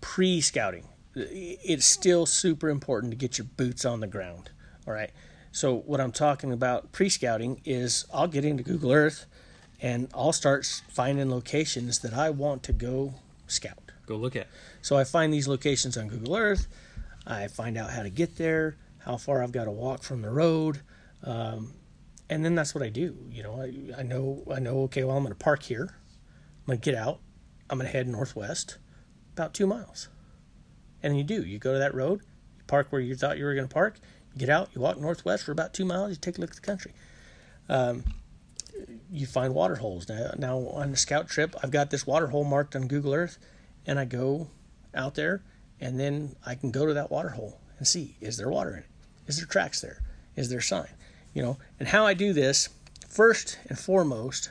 [0.00, 4.50] pre-scouting, it's still super important to get your boots on the ground.
[4.86, 5.10] All right.
[5.52, 9.26] So what I'm talking about pre-scouting is I'll get into Google Earth
[9.80, 13.14] and I'll start finding locations that I want to go
[13.46, 13.92] scout.
[14.06, 14.48] Go look at.
[14.82, 16.68] So I find these locations on Google Earth.
[17.26, 18.76] I find out how to get there,
[19.06, 20.80] how far I've got to walk from the road,
[21.22, 21.74] um,
[22.28, 23.16] and then that's what I do.
[23.30, 24.82] You know, I, I know I know.
[24.82, 25.94] Okay, well I'm going to park here.
[25.94, 27.20] I'm going to get out.
[27.70, 28.78] I'm going to head northwest,
[29.32, 30.08] about two miles,
[31.02, 31.44] and you do.
[31.44, 32.22] You go to that road.
[32.58, 34.00] You park where you thought you were going to park.
[34.34, 34.70] You get out.
[34.74, 36.10] You walk northwest for about two miles.
[36.10, 36.92] You take a look at the country.
[37.68, 38.04] Um,
[39.10, 40.08] you find water holes.
[40.08, 43.38] Now, now on the scout trip, I've got this water hole marked on Google Earth,
[43.86, 44.48] and I go
[44.94, 45.42] out there,
[45.80, 48.78] and then I can go to that water hole and see is there water in
[48.80, 48.86] it?
[49.26, 50.02] Is there tracks there?
[50.34, 50.88] Is there sign?
[51.34, 52.68] You know, and how I do this
[53.08, 54.50] first and foremost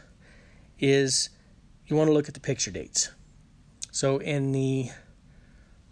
[0.80, 1.30] is
[1.88, 3.10] you want to look at the picture dates.
[3.92, 4.90] So in the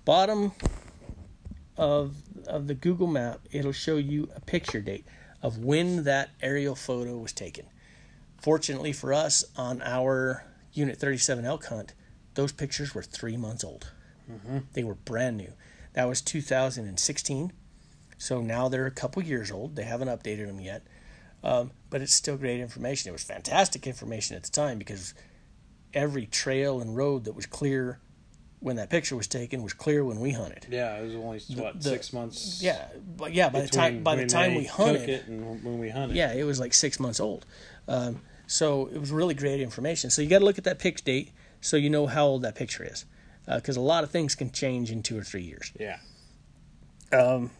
[0.05, 0.51] bottom
[1.77, 2.15] of
[2.47, 5.05] of the Google map, it'll show you a picture date
[5.41, 7.65] of when that aerial photo was taken.
[8.41, 11.93] Fortunately for us, on our Unit 37 elk hunt,
[12.33, 13.91] those pictures were three months old.
[14.29, 14.59] Mm-hmm.
[14.73, 15.53] They were brand new.
[15.93, 17.53] That was 2016.
[18.23, 19.75] So now they're a couple years old.
[19.75, 20.83] They haven't updated them yet.
[21.43, 23.09] Um, but it's still great information.
[23.09, 25.13] It was fantastic information at the time because
[25.93, 27.99] every trail and road that was clear
[28.62, 30.67] when that picture was taken was clear when we hunted.
[30.69, 32.62] Yeah, it was only what the- six months.
[32.63, 35.89] Yeah, but yeah, by the time by the time we hunted, it and when we
[35.89, 36.15] hunted.
[36.15, 37.45] yeah, it was like six months old.
[37.89, 40.09] Um, so it was really great information.
[40.12, 42.55] So you got to look at that picture date so you know how old that
[42.55, 43.03] picture is,
[43.53, 45.73] because a lot of things can change in two or three years.
[45.77, 45.97] yeah,
[47.12, 47.51] Um,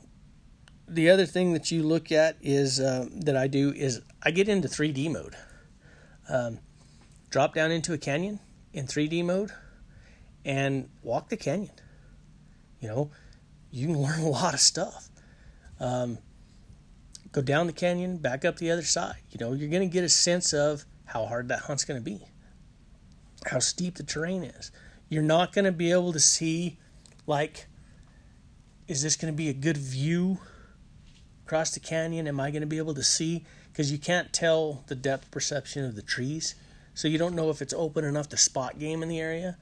[0.96, 4.48] the other thing that you look at is uh, that I do is I get
[4.48, 5.36] into 3D mode.
[6.30, 6.60] Um,
[7.30, 8.40] drop down into a canyon
[8.72, 9.52] in 3D mode
[10.46, 11.72] and walk the canyon.
[12.80, 13.12] You know,
[13.72, 15.10] you can learn a lot of stuff.
[15.80, 16.20] Um,
[17.32, 19.18] go down the canyon, back up the other side.
[19.32, 22.04] You know, you're going to get a sense of how hard that hunt's going to
[22.04, 22.22] be,
[23.46, 24.72] how steep the terrain is.
[25.10, 26.80] You're not going to be able to see,
[27.28, 27.68] like,
[28.88, 30.40] is this going to be a good view
[31.54, 32.28] across the canyon?
[32.28, 33.46] Am I going to be able to see?
[33.72, 36.56] Because you can't tell the depth perception of the trees,
[36.96, 39.56] so you don't know if it's open enough to spot game in the area.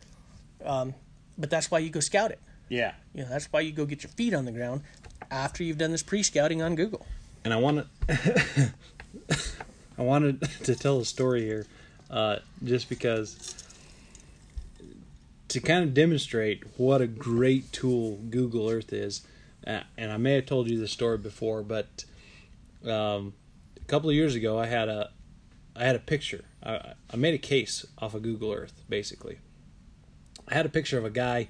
[0.64, 0.94] Um,
[1.38, 2.40] but that's why you go scout it.
[2.70, 2.94] yeah.
[3.14, 4.84] You know, that's why you go get your feet on the ground
[5.30, 7.06] after you've done this pre-scouting on Google.
[7.44, 8.74] And I want to,
[9.98, 11.66] I wanted to tell a story here,
[12.10, 13.54] uh, just because
[15.50, 19.24] to kind of demonstrate what a great tool Google Earth is.
[19.64, 22.06] And I may have told you this story before, but
[22.86, 23.34] um,
[23.78, 25.12] a couple of years ago, I had a,
[25.76, 26.46] I had a picture.
[26.64, 29.40] I, I made a case off of Google Earth, basically.
[30.48, 31.50] I had a picture of a guy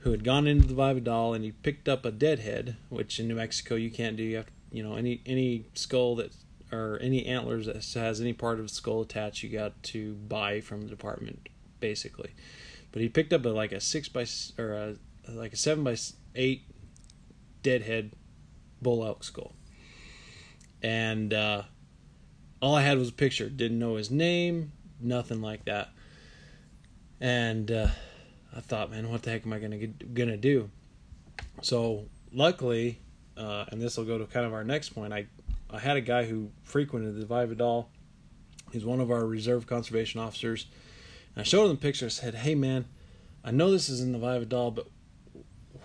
[0.00, 3.28] who had gone into the Valle Vidal and he picked up a deadhead, which in
[3.28, 4.22] New Mexico you can't do.
[4.22, 6.32] You have to, you know, any any skull that
[6.72, 10.60] or any antlers that has any part of the skull attached, you got to buy
[10.60, 11.48] from the department,
[11.80, 12.30] basically.
[12.92, 14.26] But he picked up a like a six by
[14.58, 14.96] or a
[15.28, 15.96] like a seven by
[16.34, 16.62] eight
[17.62, 18.12] deadhead
[18.82, 19.52] bull elk skull,
[20.82, 21.62] and uh,
[22.60, 23.48] all I had was a picture.
[23.48, 25.90] Didn't know his name, nothing like that.
[27.20, 27.88] And uh,
[28.56, 30.70] I thought, man, what the heck am I gonna get, gonna do?
[31.62, 32.98] So luckily,
[33.36, 35.12] uh, and this will go to kind of our next point.
[35.12, 35.26] I
[35.72, 37.90] I had a guy who frequented the Valle Vidal.
[38.72, 40.66] He's one of our reserve conservation officers.
[41.34, 42.06] And I showed him the picture.
[42.06, 42.86] I said, "Hey, man,
[43.44, 44.88] I know this is in the Valle Vidal, but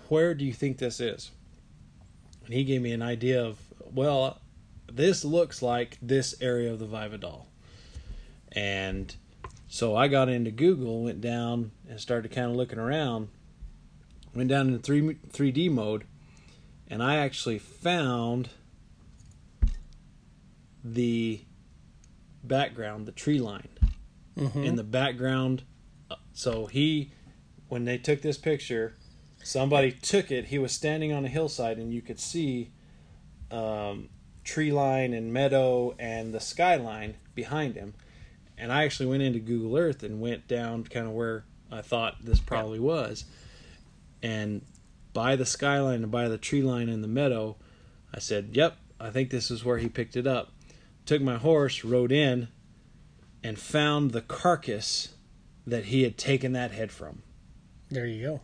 [0.09, 1.31] where do you think this is?"
[2.45, 3.57] And he gave me an idea of,
[3.93, 4.39] well,
[4.91, 7.47] this looks like this area of the Valle Vidal.
[8.51, 9.13] And
[9.67, 13.29] so I got into Google, went down and started kind of looking around.
[14.33, 16.03] Went down into three three D mode,
[16.89, 18.49] and I actually found
[20.83, 21.41] the
[22.43, 23.69] background, the tree line
[24.37, 24.63] Mm-hmm.
[24.65, 25.63] in the background.
[26.33, 27.13] So he,
[27.69, 28.93] when they took this picture,
[29.45, 30.45] somebody took it.
[30.45, 32.71] He was standing on a hillside, and you could see
[33.51, 34.09] um,
[34.43, 37.93] tree line and meadow and the skyline behind him.
[38.57, 42.23] And I actually went into Google Earth and went down kind of where I thought
[42.23, 43.25] this probably was.
[44.23, 44.65] And
[45.13, 47.55] by the skyline and by the tree line in the meadow,
[48.13, 50.53] I said, Yep, I think this is where he picked it up.
[51.05, 52.47] Took my horse, rode in,
[53.43, 55.09] and found the carcass
[55.67, 57.21] that he had taken that head from.
[57.91, 58.41] There you go.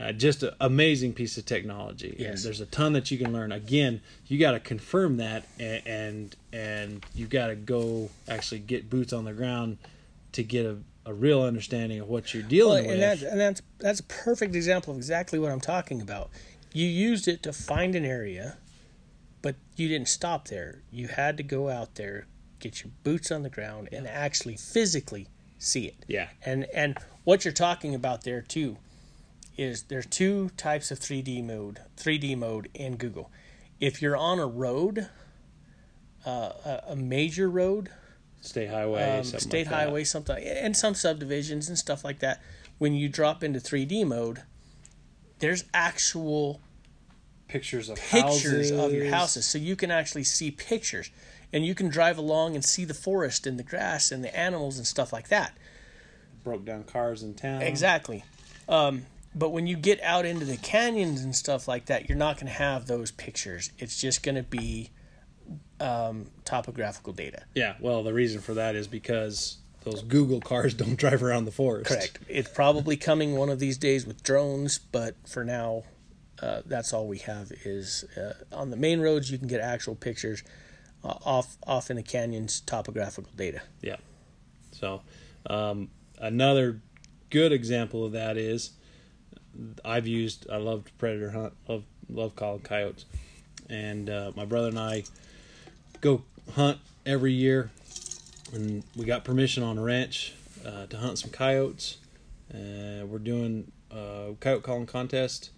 [0.00, 2.14] Uh, just an amazing piece of technology.
[2.24, 3.50] And there's a ton that you can learn.
[3.50, 8.88] Again, you got to confirm that, and and, and you've got to go actually get
[8.88, 9.78] boots on the ground
[10.32, 13.00] to get a, a real understanding of what you're Well, dealing and with.
[13.00, 16.30] that's and that's that's a perfect example of exactly what I'm talking about.
[16.72, 18.56] You used it to find an area,
[19.42, 20.82] but you didn't stop there.
[20.92, 22.26] You had to go out there,
[22.60, 25.26] get your boots on the ground, and actually physically
[25.58, 26.04] see it.
[26.06, 28.76] yeah, And and what you're talking about there too
[29.58, 33.30] is there's two types of 3D mode, 3D mode in Google.
[33.80, 35.08] If you're on a road,
[36.24, 37.90] uh, a, a major road,
[38.40, 39.86] state highway, um, something state like that.
[39.86, 42.40] highway, something, and some subdivisions and stuff like that.
[42.78, 44.42] When you drop into 3D mode,
[45.40, 46.60] there's actual
[47.48, 49.12] pictures of pictures of your houses.
[49.12, 51.10] houses, so you can actually see pictures,
[51.52, 54.78] and you can drive along and see the forest and the grass and the animals
[54.78, 55.56] and stuff like that.
[56.44, 57.62] broke down cars in town.
[57.62, 58.24] Exactly.
[58.68, 62.36] Um, but when you get out into the canyons and stuff like that, you're not
[62.36, 63.70] going to have those pictures.
[63.78, 64.90] It's just going to be
[65.80, 67.44] um, topographical data.
[67.54, 71.52] Yeah, well, the reason for that is because those Google cars don't drive around the
[71.52, 71.90] forest.
[71.90, 72.18] Correct.
[72.28, 75.84] It's probably coming one of these days with drones, but for now,
[76.40, 77.52] uh, that's all we have.
[77.64, 80.42] Is uh, on the main roads you can get actual pictures
[81.04, 83.62] uh, off off in the canyons, topographical data.
[83.82, 83.96] Yeah.
[84.72, 85.02] So,
[85.46, 86.80] um, another
[87.30, 88.70] good example of that is
[89.84, 90.48] I've used.
[90.50, 91.54] I love to predator hunt.
[91.68, 93.04] Love love calling coyotes,
[93.68, 95.04] and uh, my brother and I
[96.00, 96.22] go
[96.54, 97.70] hunt every year,
[98.52, 100.34] and we got permission on a ranch
[100.64, 101.98] uh, to hunt some coyotes.
[102.52, 105.50] Uh, we're doing a coyote calling contest,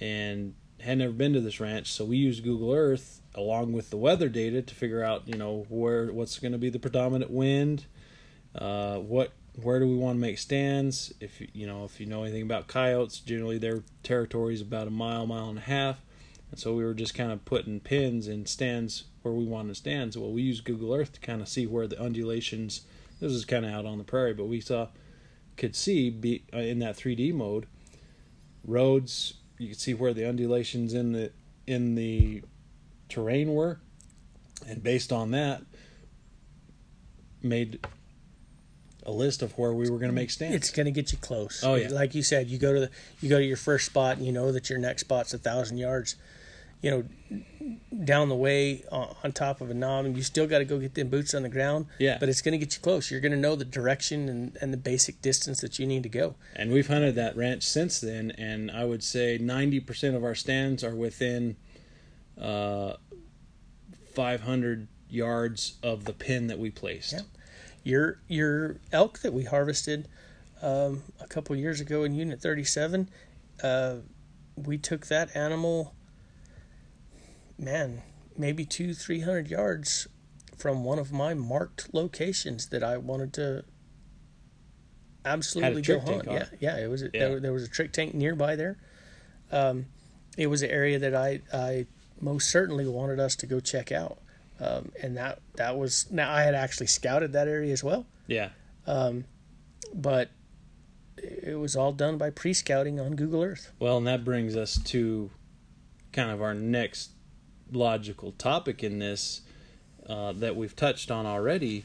[0.00, 3.96] and had never been to this ranch, so we used Google Earth along with the
[3.96, 7.84] weather data to figure out, you know, where what's going to be the predominant wind,
[8.54, 9.32] uh, what
[9.62, 11.12] where do we want to make stands?
[11.20, 14.90] If you know if you know anything about coyotes, generally their territory is about a
[14.90, 16.00] mile, mile and a half,
[16.50, 20.16] and so we were just kind of putting pins in stands where we wanted stands.
[20.16, 22.82] Well, we used Google Earth to kind of see where the undulations.
[23.20, 24.88] This is kind of out on the prairie, but we saw
[25.56, 27.66] could see be uh, in that 3D mode
[28.64, 29.34] roads.
[29.58, 31.32] You could see where the undulations in the
[31.66, 32.42] in the
[33.08, 33.80] terrain were,
[34.66, 35.62] and based on that,
[37.42, 37.84] made
[39.08, 40.54] a list of where we were going to make stands.
[40.54, 41.62] It's going to get you close.
[41.64, 41.88] Oh, yeah.
[41.88, 42.90] Like you said, you go to the
[43.20, 45.78] you go to your first spot, and you know that your next spot's a thousand
[45.78, 46.16] yards.
[46.82, 50.58] You know, down the way on, on top of a knob, and you still got
[50.58, 51.86] to go get them boots on the ground.
[51.98, 52.18] Yeah.
[52.20, 53.10] But it's going to get you close.
[53.10, 56.08] You're going to know the direction and, and the basic distance that you need to
[56.08, 56.36] go.
[56.54, 60.84] And we've hunted that ranch since then, and I would say 90% of our stands
[60.84, 61.56] are within
[62.40, 62.92] uh,
[64.14, 67.14] 500 yards of the pin that we placed.
[67.14, 67.20] Yeah.
[67.88, 70.08] Your your elk that we harvested
[70.60, 73.08] um, a couple years ago in Unit 37,
[73.62, 73.94] uh,
[74.56, 75.94] we took that animal,
[77.56, 78.02] man,
[78.36, 80.06] maybe two, three hundred yards
[80.58, 83.64] from one of my marked locations that I wanted to
[85.24, 86.26] absolutely go hunt.
[86.26, 87.00] Yeah, yeah, it was.
[87.02, 87.08] Yeah.
[87.14, 88.76] There, there was a trick tank nearby there.
[89.50, 89.86] Um,
[90.36, 91.86] it was an area that I I
[92.20, 94.18] most certainly wanted us to go check out.
[94.60, 98.50] Um, and that that was now I had actually scouted that area as well, Yeah.
[98.86, 99.24] Um,
[99.94, 100.30] but
[101.16, 103.72] it was all done by pre-scouting on Google Earth.
[103.78, 105.30] Well, and that brings us to
[106.12, 107.10] kind of our next
[107.72, 109.42] logical topic in this
[110.08, 111.84] uh, that we've touched on already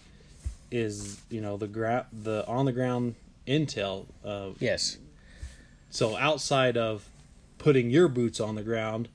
[0.71, 3.15] is you know the gra- the on the ground
[3.47, 4.05] intel.
[4.25, 4.97] Uh, Yes,
[5.89, 7.07] so outside of
[7.59, 9.09] putting your boots on the ground,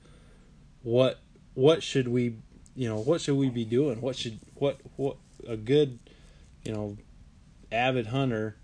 [0.83, 1.19] what
[1.55, 2.35] what should we
[2.79, 3.99] you know what should we be doing?
[3.99, 5.99] What should what what a good
[6.63, 6.95] you know
[7.73, 8.55] avid hunter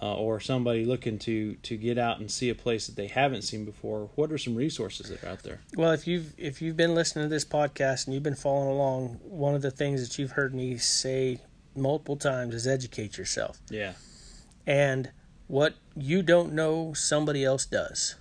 [0.00, 3.42] uh, or somebody looking to to get out and see a place that they haven't
[3.42, 4.08] seen before.
[4.14, 5.62] What are some resources that are out there?
[5.74, 9.18] Well, if you've if you've been listening to this podcast and you've been following along,
[9.24, 11.40] one of the things that you've heard me say
[11.74, 13.58] multiple times is educate yourself.
[13.68, 13.94] Yeah,
[14.64, 15.10] And
[15.48, 18.14] what you don't know, somebody else does.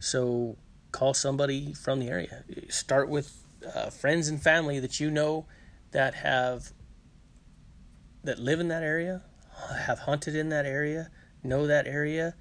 [0.00, 0.56] So
[0.90, 2.42] call somebody from the area.
[2.68, 3.43] Start with
[3.74, 5.46] uh, friends and family that you know
[5.92, 6.72] that have
[8.22, 9.22] that live in that area,
[9.86, 11.10] have hunted in that area,
[11.42, 12.34] know that area.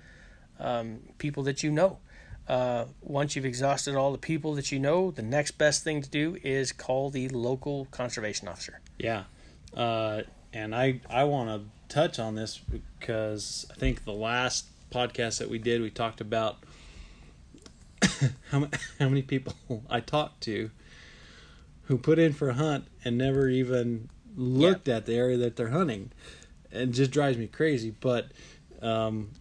[0.59, 1.99] Um, people that you know.
[2.47, 6.09] Uh, once you've exhausted all the people that you know, the next best thing to
[6.09, 8.81] do is call the local conservation officer.
[8.99, 9.23] yeah,
[9.75, 15.39] uh, and I I want to touch on this because I think the last podcast
[15.39, 16.57] that we did we talked about
[18.51, 18.67] how
[18.99, 19.55] how many people
[19.89, 20.69] I talked to
[21.83, 25.69] who put in for a hunt and never even looked at the area that they're
[25.69, 26.11] hunting.
[26.71, 27.91] It just drives me crazy.
[27.91, 28.31] But
[28.81, 29.31] um,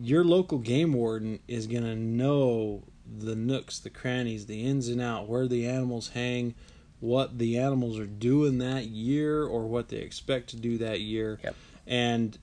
[0.00, 5.00] your local game warden is going to know the nooks, the crannies, the ins and
[5.00, 6.54] out, where the animals hang,
[7.00, 11.38] what the animals are doing that year, or what they expect to do that year.
[11.44, 11.56] Yep.
[11.86, 12.38] And,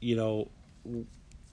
[0.00, 0.48] you know,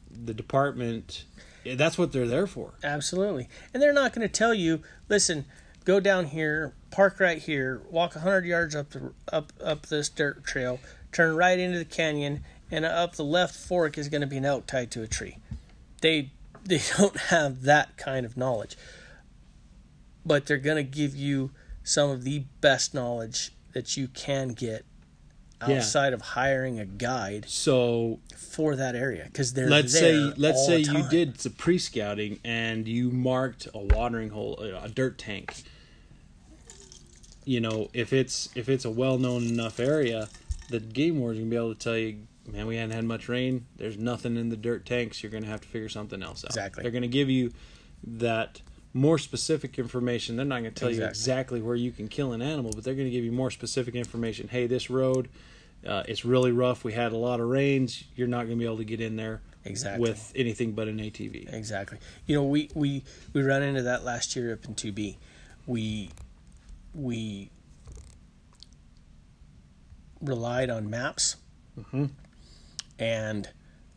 [0.09, 1.25] the department,
[1.65, 2.73] that's what they're there for.
[2.83, 3.49] Absolutely.
[3.73, 5.45] And they're not going to tell you, listen,
[5.86, 10.43] go down here, park right here, walk 100 yards up the, up up this dirt
[10.43, 10.79] trail,
[11.11, 14.45] turn right into the canyon, and up the left fork is going to be an
[14.45, 15.38] elk tied to a tree.
[16.01, 16.31] They
[16.65, 18.75] they don't have that kind of knowledge.
[20.25, 21.51] But they're going to give you
[21.83, 24.83] some of the best knowledge that you can get
[25.67, 25.77] Yeah.
[25.77, 30.79] outside of hiring a guide So for that area because they're let's say let's say
[30.79, 35.61] you did some pre-scouting and you marked a watering hole a dirt tank
[37.45, 40.27] you know if it's if it's a well-known enough area
[40.69, 42.17] the game warden's gonna be able to tell you
[42.51, 45.61] man we hadn't had much rain there's nothing in the dirt tanks you're gonna have
[45.61, 46.81] to figure something else out Exactly.
[46.83, 47.51] they're gonna give you
[48.03, 48.61] that
[48.93, 50.37] more specific information.
[50.37, 51.09] They're not going to tell you Exactly.
[51.19, 53.93] exactly where you can kill an animal, but they're going to give you more specific
[53.93, 54.47] information.
[54.47, 55.27] Hey, this road,
[55.85, 56.85] uh, it's really rough.
[56.85, 58.05] We had a lot of rains.
[58.15, 59.99] You're not going to be able to get in there Exactly.
[60.01, 61.53] with anything but an ATV.
[61.53, 61.97] Exactly.
[62.25, 65.17] You know, we we we ran into that last year up in two B.
[65.67, 66.11] We
[66.95, 67.51] we
[70.21, 71.35] relied on maps,
[71.77, 72.11] Mhm.
[72.97, 73.49] and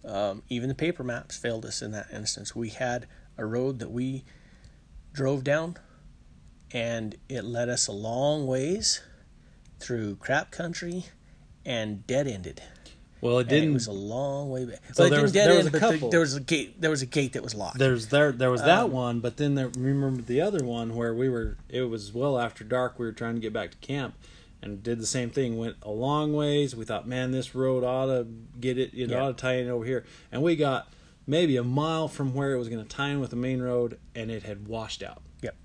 [0.05, 2.55] um, even the paper maps failed us in that instance.
[2.55, 4.25] We had a road that we
[5.13, 5.77] drove down,
[6.71, 9.01] and it led us a long ways
[9.81, 11.07] through crap country
[11.65, 12.63] and dead ended.
[13.21, 13.71] Well, it didn't.
[13.71, 14.81] it was a long way back.
[14.93, 16.11] So well, there was- there was a but the- couple.
[16.11, 16.81] there was a gate.
[16.81, 17.79] There was a gate that was locked.
[17.79, 21.15] There's there there was that Um, one, but then there remember the other one where
[21.15, 22.99] we were it was well after dark.
[22.99, 24.15] We were trying to get back to camp,
[24.63, 25.57] and did the same thing.
[25.59, 26.77] Went a long ways.
[26.77, 28.27] We thought, man, this road ought to
[28.61, 28.93] get it.
[28.95, 29.21] It Yeah.
[29.23, 30.89] ought to tie in over here, and we got
[31.27, 33.99] maybe a mile from where it was going to tie in with the main road,
[34.15, 35.21] and it had washed out.
[35.43, 35.57] Yep.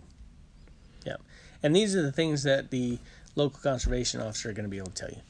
[1.06, 1.22] Yep.
[1.62, 2.98] and these are the things that the
[3.36, 5.22] local conservation officer are going to be able to tell you.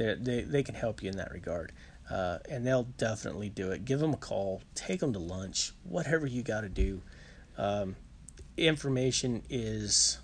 [0.00, 1.72] They they can help you in that regard,
[2.10, 3.84] uh, and they'll definitely do it.
[3.84, 7.02] Give them a call, take them to lunch, whatever you got to do.
[7.58, 7.96] Um,
[8.56, 10.18] information is,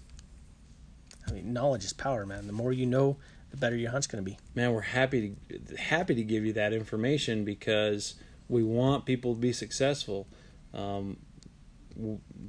[1.28, 2.46] I mean, knowledge is power, man.
[2.46, 3.18] The more you know,
[3.50, 4.38] the better your hunt's going to be.
[4.54, 8.14] Man, we're happy to happy to give you that information because
[8.48, 10.26] we want people to be successful.
[10.72, 11.18] Um,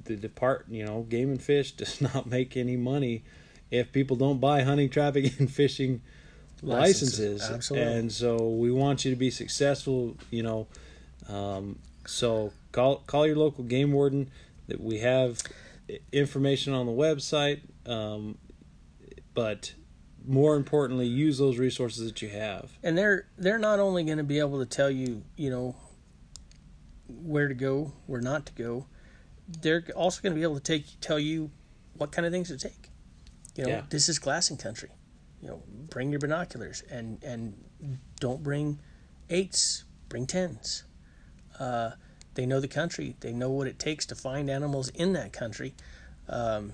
[0.03, 3.23] the depart, you know, game and fish does not make any money
[3.69, 6.01] if people don't buy hunting, trapping, and fishing
[6.61, 7.49] Licenses, licenses.
[7.55, 7.93] absolutely.
[7.93, 10.15] And so we want you to be successful.
[10.31, 10.67] You know,
[11.29, 14.29] um, so call call your local game warden.
[14.67, 15.41] That we have
[16.11, 18.37] information on the website, um,
[19.33, 19.73] but
[20.25, 22.71] more importantly, use those resources that you have.
[22.83, 25.75] and they're they're not only going to be able to tell you you know
[27.07, 28.85] where to go where not to go
[29.61, 31.49] they're also going to be able to take tell you
[31.95, 32.89] what kind of things to take
[33.55, 33.81] you know Yeah.
[33.89, 34.89] this is glassing country
[35.41, 37.53] you know bring your binoculars and and
[38.19, 38.79] don't bring
[39.29, 40.83] eights bring tens.
[41.59, 41.91] Uh,
[42.35, 43.15] they know the country.
[43.19, 45.73] They know what it takes to find animals in that country.
[46.29, 46.73] Um,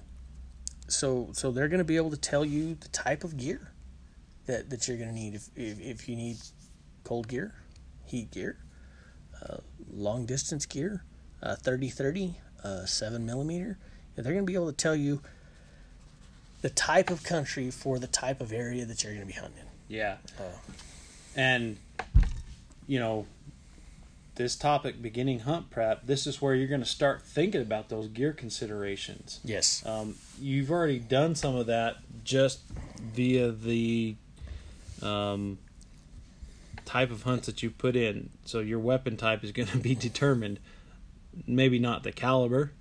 [0.88, 3.72] so so they're going to be able to tell you the type of gear
[4.45, 6.38] that, that you're going to need if, if, if you need
[7.03, 7.53] cold gear,
[8.05, 8.57] heat gear,
[9.41, 9.57] uh,
[9.91, 11.03] long distance gear,
[11.41, 13.78] uh, 30 30, uh, 7 millimeter.
[14.16, 15.22] They're going to be able to tell you
[16.64, 19.66] the type of country for the type of area that you're going to be hunting.
[19.89, 20.16] Yeah.
[20.39, 20.43] Uh,
[21.36, 21.78] and
[22.88, 23.28] you know,
[24.36, 28.07] this topic beginning hunt prep, this is where you're going to start thinking about those
[28.07, 29.41] gear considerations.
[29.43, 29.86] Yes.
[29.86, 32.61] Um, you've already done some of that just
[32.97, 34.16] via the
[35.01, 35.59] um,
[36.86, 38.30] type of hunts that you put in.
[38.45, 40.59] So your weapon type is going to be determined.
[41.45, 42.72] Maybe not the caliber,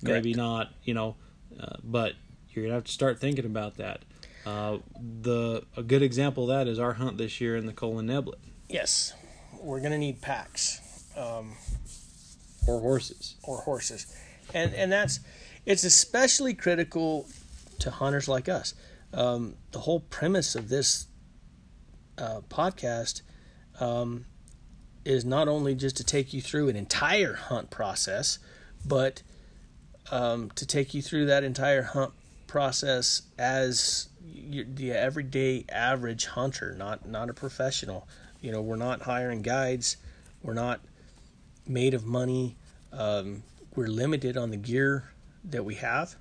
[0.00, 1.16] maybe not you know,
[1.58, 2.12] uh, but
[2.54, 4.02] you're gonna have to start thinking about that.
[4.44, 8.06] Uh, the a good example of that is our hunt this year in the Colin
[8.06, 9.12] Neblett Yes.
[9.60, 10.80] We're going to need packs.
[11.16, 11.52] Um,
[12.66, 13.36] or horses.
[13.42, 14.06] or horses,
[14.54, 15.20] and and that's
[15.66, 17.26] it's especially critical
[17.80, 18.74] to hunters like us.
[19.12, 21.06] Um, the whole premise of this
[22.16, 23.22] uh, podcast
[23.78, 24.24] um,
[25.04, 28.38] is not only just to take you through an entire hunt process,
[28.86, 29.22] but
[30.10, 32.12] um, to take you through that entire hunt
[32.52, 38.06] process as you, the everyday average hunter, not not a professional.
[38.42, 39.96] You know, we're not hiring guides.
[40.42, 40.80] We're not
[41.66, 42.56] made of money.
[42.92, 43.42] Um,
[43.74, 45.12] we're limited on the gear
[45.44, 46.16] that we have.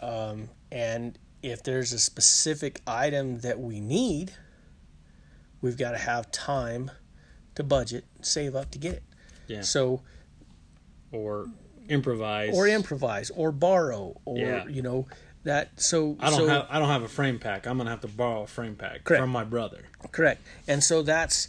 [0.00, 4.32] Um, and if there's a specific item that we need,
[5.60, 6.92] we've got to have time
[7.56, 9.02] to budget, save up to get it.
[9.48, 9.62] Yeah.
[9.62, 10.02] So,
[11.10, 11.48] Or
[11.88, 12.54] improvise.
[12.54, 14.66] or improvise, or borrow, or Yeah.
[14.66, 15.06] you know
[15.44, 15.80] that.
[15.80, 17.66] So I don't so, have I don't have a frame pack.
[17.66, 19.20] I'm gonna have to borrow a frame pack Correct.
[19.22, 19.84] from my brother.
[20.12, 20.42] Correct.
[20.68, 21.48] And so that's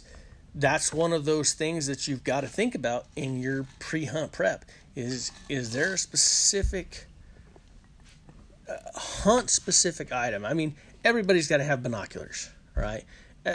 [0.54, 4.64] that's one of those things that you've got to think about in your pre-hunt prep
[4.96, 7.06] is is there a specific
[8.68, 10.44] uh, hunt specific item?
[10.44, 10.74] I mean,
[11.04, 13.04] everybody's got to have binoculars, right?
[13.46, 13.54] Uh,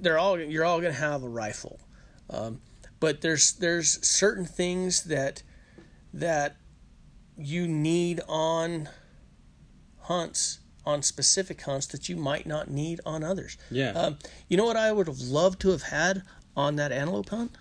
[0.00, 1.80] they're all you're all going to have a rifle.
[2.30, 2.60] Um,
[3.00, 5.42] but there's there's certain things that
[6.14, 6.56] that
[7.36, 8.88] you need on
[10.02, 13.56] hunts on specific hunts that you might not need on others.
[13.70, 13.90] Yeah.
[13.92, 16.22] Um, you know what I would have loved to have had
[16.56, 17.52] on that antelope hunt?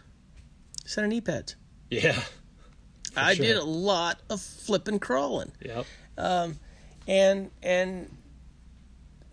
[0.86, 1.56] Set of knee pads.
[1.90, 2.22] yeah.
[3.16, 3.46] I sure.
[3.46, 5.86] did a lot of flipping crawling, Yep.
[7.08, 8.18] and and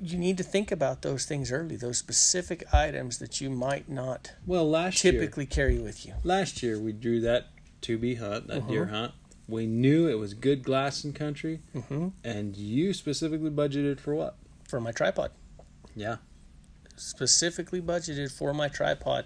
[0.02, 1.76] you need to think about those things early.
[1.76, 6.12] Those specific items that you might not Well, last year typically carry with you.
[6.24, 7.46] last year we drew that
[7.82, 8.94] 2B hunt, that deer Uh-huh.
[8.94, 9.12] hunt.
[9.48, 14.36] We knew it was good glassing country, hmm and you specifically budgeted for what?
[14.68, 15.30] For my tripod.
[15.96, 16.16] Yeah.
[16.96, 19.24] specifically budgeted for my tripod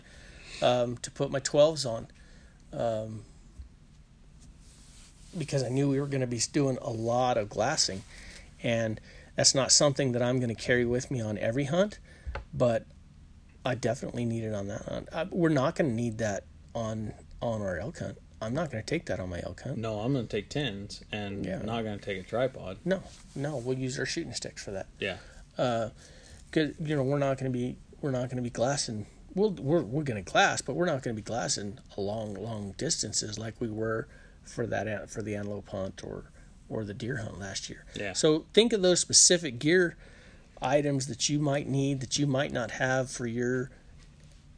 [0.62, 2.06] um, to put my 12s on
[2.72, 3.24] um,
[5.36, 8.02] because I knew we were going to be doing a lot of glassing.
[8.62, 9.00] And
[9.36, 11.98] that's not something that I'm going to carry with me on every hunt,
[12.52, 12.86] but
[13.64, 15.08] I definitely need it on that hunt.
[15.12, 16.44] I, we're not going to need that
[16.74, 18.18] on on our elk hunt.
[18.42, 19.78] I'm not going to take that on my elk hunt.
[19.78, 21.62] No, I'm going to take tens and Yeah.
[21.62, 22.78] not going to take a tripod.
[22.84, 23.02] No,
[23.34, 24.86] no, we'll use our shooting sticks for that.
[24.98, 25.16] Yeah.
[25.56, 25.90] Uh,
[26.52, 29.06] cause you know we're not going to be we're not going to be glassing.
[29.34, 32.34] We'll, we're we're going to glass, but we're not going to be glassing a long
[32.34, 34.08] long distances like we were
[34.44, 36.24] for that for the antelope hunt or
[36.68, 37.84] or the deer hunt last year.
[37.94, 38.12] Yeah.
[38.14, 39.96] So think of those specific gear
[40.60, 43.70] items that you might need that you might not have for your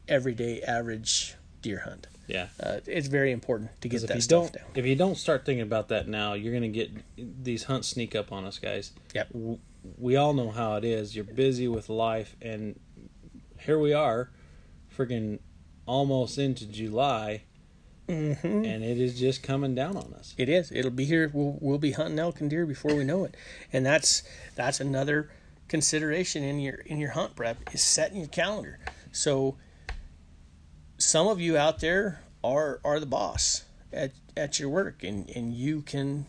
[0.09, 2.07] everyday average deer hunt.
[2.27, 2.49] Yeah.
[2.61, 4.65] Uh, it's very important to get that stuff down.
[4.75, 6.91] if you don't start thinking about that now, you're going to get
[7.45, 8.93] these hunts sneak up on us, guys.
[9.15, 9.29] Yep.
[9.99, 11.15] We all know how it is.
[11.15, 12.79] You're busy with life, and
[13.61, 14.31] here we are,
[14.97, 15.39] freaking
[15.87, 17.43] almost into July,
[18.09, 18.65] Mm-hmm.
[18.65, 20.33] and it is just coming down on us.
[20.39, 20.71] It is.
[20.71, 21.29] It'll be here.
[21.35, 23.37] We'll we'll be hunting elk and deer before we know it,
[23.73, 24.23] and that's
[24.55, 25.29] that's another
[25.67, 28.79] consideration in your in your hunt prep is setting your calendar.
[29.11, 29.57] So
[30.99, 35.55] some of you out there are are the boss at at your work, and and
[35.55, 36.27] you can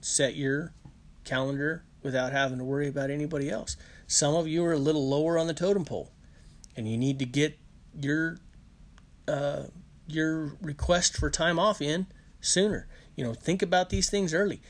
[0.00, 0.72] set your
[1.24, 3.76] calendar without having to worry about anybody else.
[4.06, 6.10] Some of you are a little lower on the totem pole,
[6.76, 7.58] and you need to get
[7.98, 8.38] your
[9.26, 9.64] uh,
[10.06, 12.06] your request for time off in
[12.40, 12.86] sooner.
[13.16, 14.60] You know, think about these things early.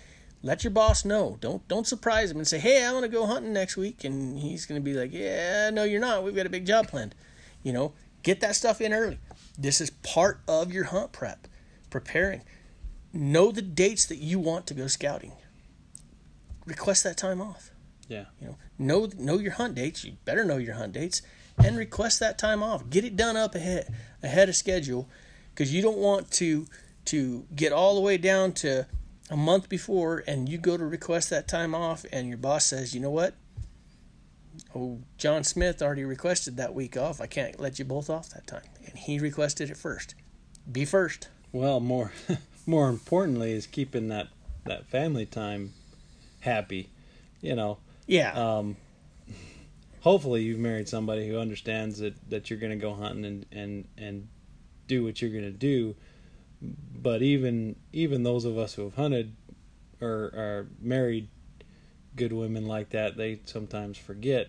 [0.42, 1.38] Let your boss know.
[1.40, 4.38] Don't don't surprise him and say, "Hey, I'm going to go hunting next week," and
[4.38, 6.22] he's going to be like, "Yeah, no, you're not.
[6.22, 7.14] We've got a big job planned."
[7.62, 7.94] You know,
[8.24, 9.18] get that stuff in early.
[9.56, 11.46] This is part of your hunt prep,
[11.90, 12.42] preparing.
[13.12, 15.32] Know the dates that you want to go scouting.
[16.66, 17.70] Request that time off.
[18.08, 18.24] Yeah.
[18.40, 20.04] You know, know know your hunt dates.
[20.04, 21.22] You better know your hunt dates
[21.62, 22.90] and request that time off.
[22.90, 25.08] Get it done up ahead ahead of schedule
[25.50, 26.66] because you don't want to
[27.06, 28.86] to get all the way down to
[29.30, 32.94] a month before and you go to request that time off and your boss says,
[32.94, 33.34] "You know what?
[34.74, 37.20] Oh, John Smith already requested that week off.
[37.20, 40.14] I can't let you both off that time." And he requested it first.
[40.70, 41.28] Be first.
[41.52, 42.12] Well, more
[42.66, 44.28] more importantly is keeping that
[44.64, 45.72] that family time
[46.40, 46.90] happy.
[47.40, 48.32] You know, Yeah.
[48.32, 48.76] um,
[50.00, 53.88] hopefully you've married somebody who understands that, that you're going to go hunting and, and,
[53.98, 54.28] and
[54.86, 55.94] do what you're going to do.
[56.62, 59.34] But even even those of us who have hunted
[60.00, 61.28] or are married
[62.16, 64.48] good women like that, they sometimes forget.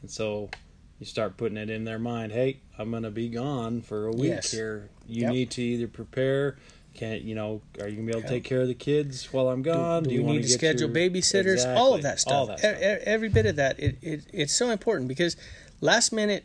[0.00, 0.50] And so
[0.98, 4.12] you start putting it in their mind, hey, I'm going to be gone for a
[4.12, 4.50] week Yes.
[4.50, 4.88] here.
[5.06, 5.32] You Yep.
[5.32, 6.56] need to either prepare.
[6.94, 7.62] Can't you know?
[7.80, 10.02] Are you gonna be able to take care of the kids while I'm gone?
[10.02, 12.58] do, do you we need to schedule your- babysitters all of that stuff, All that
[12.58, 12.74] stuff.
[12.74, 15.34] e- every bit of that it, it it's so important because
[15.80, 16.44] last minute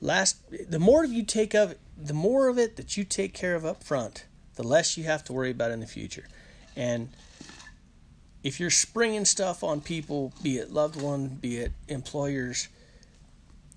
[0.00, 0.38] last
[0.70, 3.84] the more you take of the more of it that you take care of up
[3.84, 6.24] front the less you have to worry about in the future
[6.74, 7.10] and
[8.42, 12.68] if you're springing stuff on people be it loved one be it employers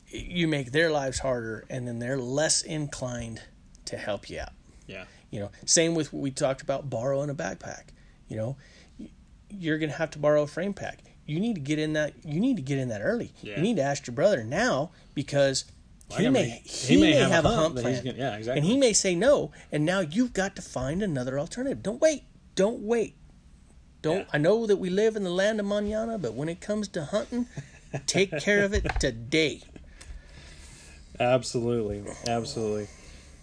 [0.10, 3.42] you make their lives harder and then they're less inclined
[3.86, 4.54] to help you out
[4.88, 5.06] Yeah.
[5.30, 7.86] you know, same with what we talked about borrowing a backpack.
[8.28, 8.58] You know,
[9.50, 11.00] you're going to have to borrow a frame pack.
[11.26, 12.14] You need to get in that.
[12.24, 13.34] You need to get in that early.
[13.42, 13.58] Yeah.
[13.58, 15.66] You need to ask your brother now because
[16.10, 18.60] Well, he may mean, he, may, have, a hunt that plan, gonna- yeah, exactly.
[18.62, 21.84] and he may say no, and now you've got to find another alternative.
[21.84, 22.24] Don't wait.
[22.56, 23.16] Don't wait.
[24.06, 24.18] Don't.
[24.18, 24.26] Yeah.
[24.34, 27.06] I know that we live in the land of manana, but when it comes to
[27.06, 27.48] hunting,
[28.06, 29.64] take care of it today.
[31.20, 32.88] Absolutely, absolutely.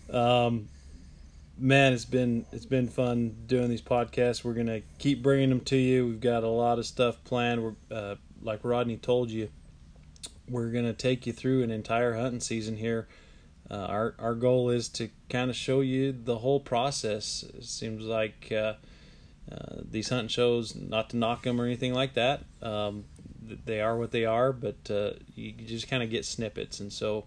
[0.09, 0.69] Um,
[1.59, 4.45] man, it's been it's been fun doing these podcasts.
[4.45, 6.07] We're gonna keep bringing them to you.
[6.07, 7.61] We've got a lot of stuff planned.
[7.65, 9.49] We're uh, like Rodney told you,
[10.49, 13.09] we're gonna take you through an entire hunting season here.
[13.69, 17.45] Uh, our our goal is to kind of show you the whole process.
[17.53, 18.75] It seems like uh,
[19.51, 22.45] uh, these hunting shows, not to knock them or anything like that.
[22.62, 23.05] Um,
[23.64, 27.24] they are what they are, but uh, you just kind of get snippets, and so.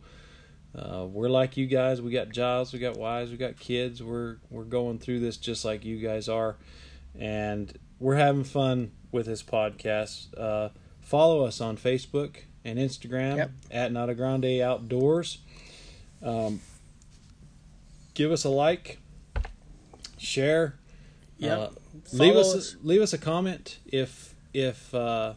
[0.78, 2.02] Uh, we're like you guys.
[2.02, 4.04] We got jobs, we got wives, we got kids.
[4.04, 6.58] We're we're going through this just like you guys are,
[7.18, 10.38] and we're having fun with this podcast.
[10.38, 13.52] Uh, follow us on Facebook and Instagram Yep.
[13.72, 15.38] at Nada Grande Outdoors.
[16.22, 16.60] Um,
[18.14, 19.00] give us a like,
[20.18, 20.76] share.
[21.38, 21.60] Yep.
[21.60, 21.70] Uh,
[22.14, 22.76] leave us, us.
[22.82, 25.34] leave us a comment if if uh,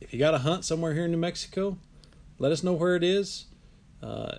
[0.00, 1.78] if you got a hunt somewhere here in New Mexico.
[2.38, 3.46] Let us know where it is.
[4.02, 4.36] Uh,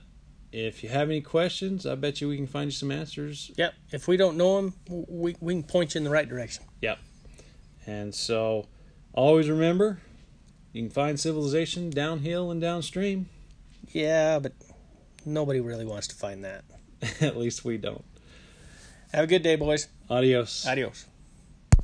[0.52, 3.50] if you have any questions, I bet you we can find you some answers.
[3.56, 3.74] Yep.
[3.92, 6.66] If we don't know them, we, we can point you in the right direction.
[6.82, 7.00] Yep.
[7.88, 8.68] And so,
[9.14, 10.00] always remember,
[10.72, 13.30] you can find civilization downhill and downstream.
[13.90, 14.54] Yeah, but
[15.26, 16.66] nobody really wants to find that.
[17.22, 18.06] At least we don't.
[19.14, 19.90] Have a good day, boys.
[20.10, 20.66] Adios.
[20.66, 21.06] Adios.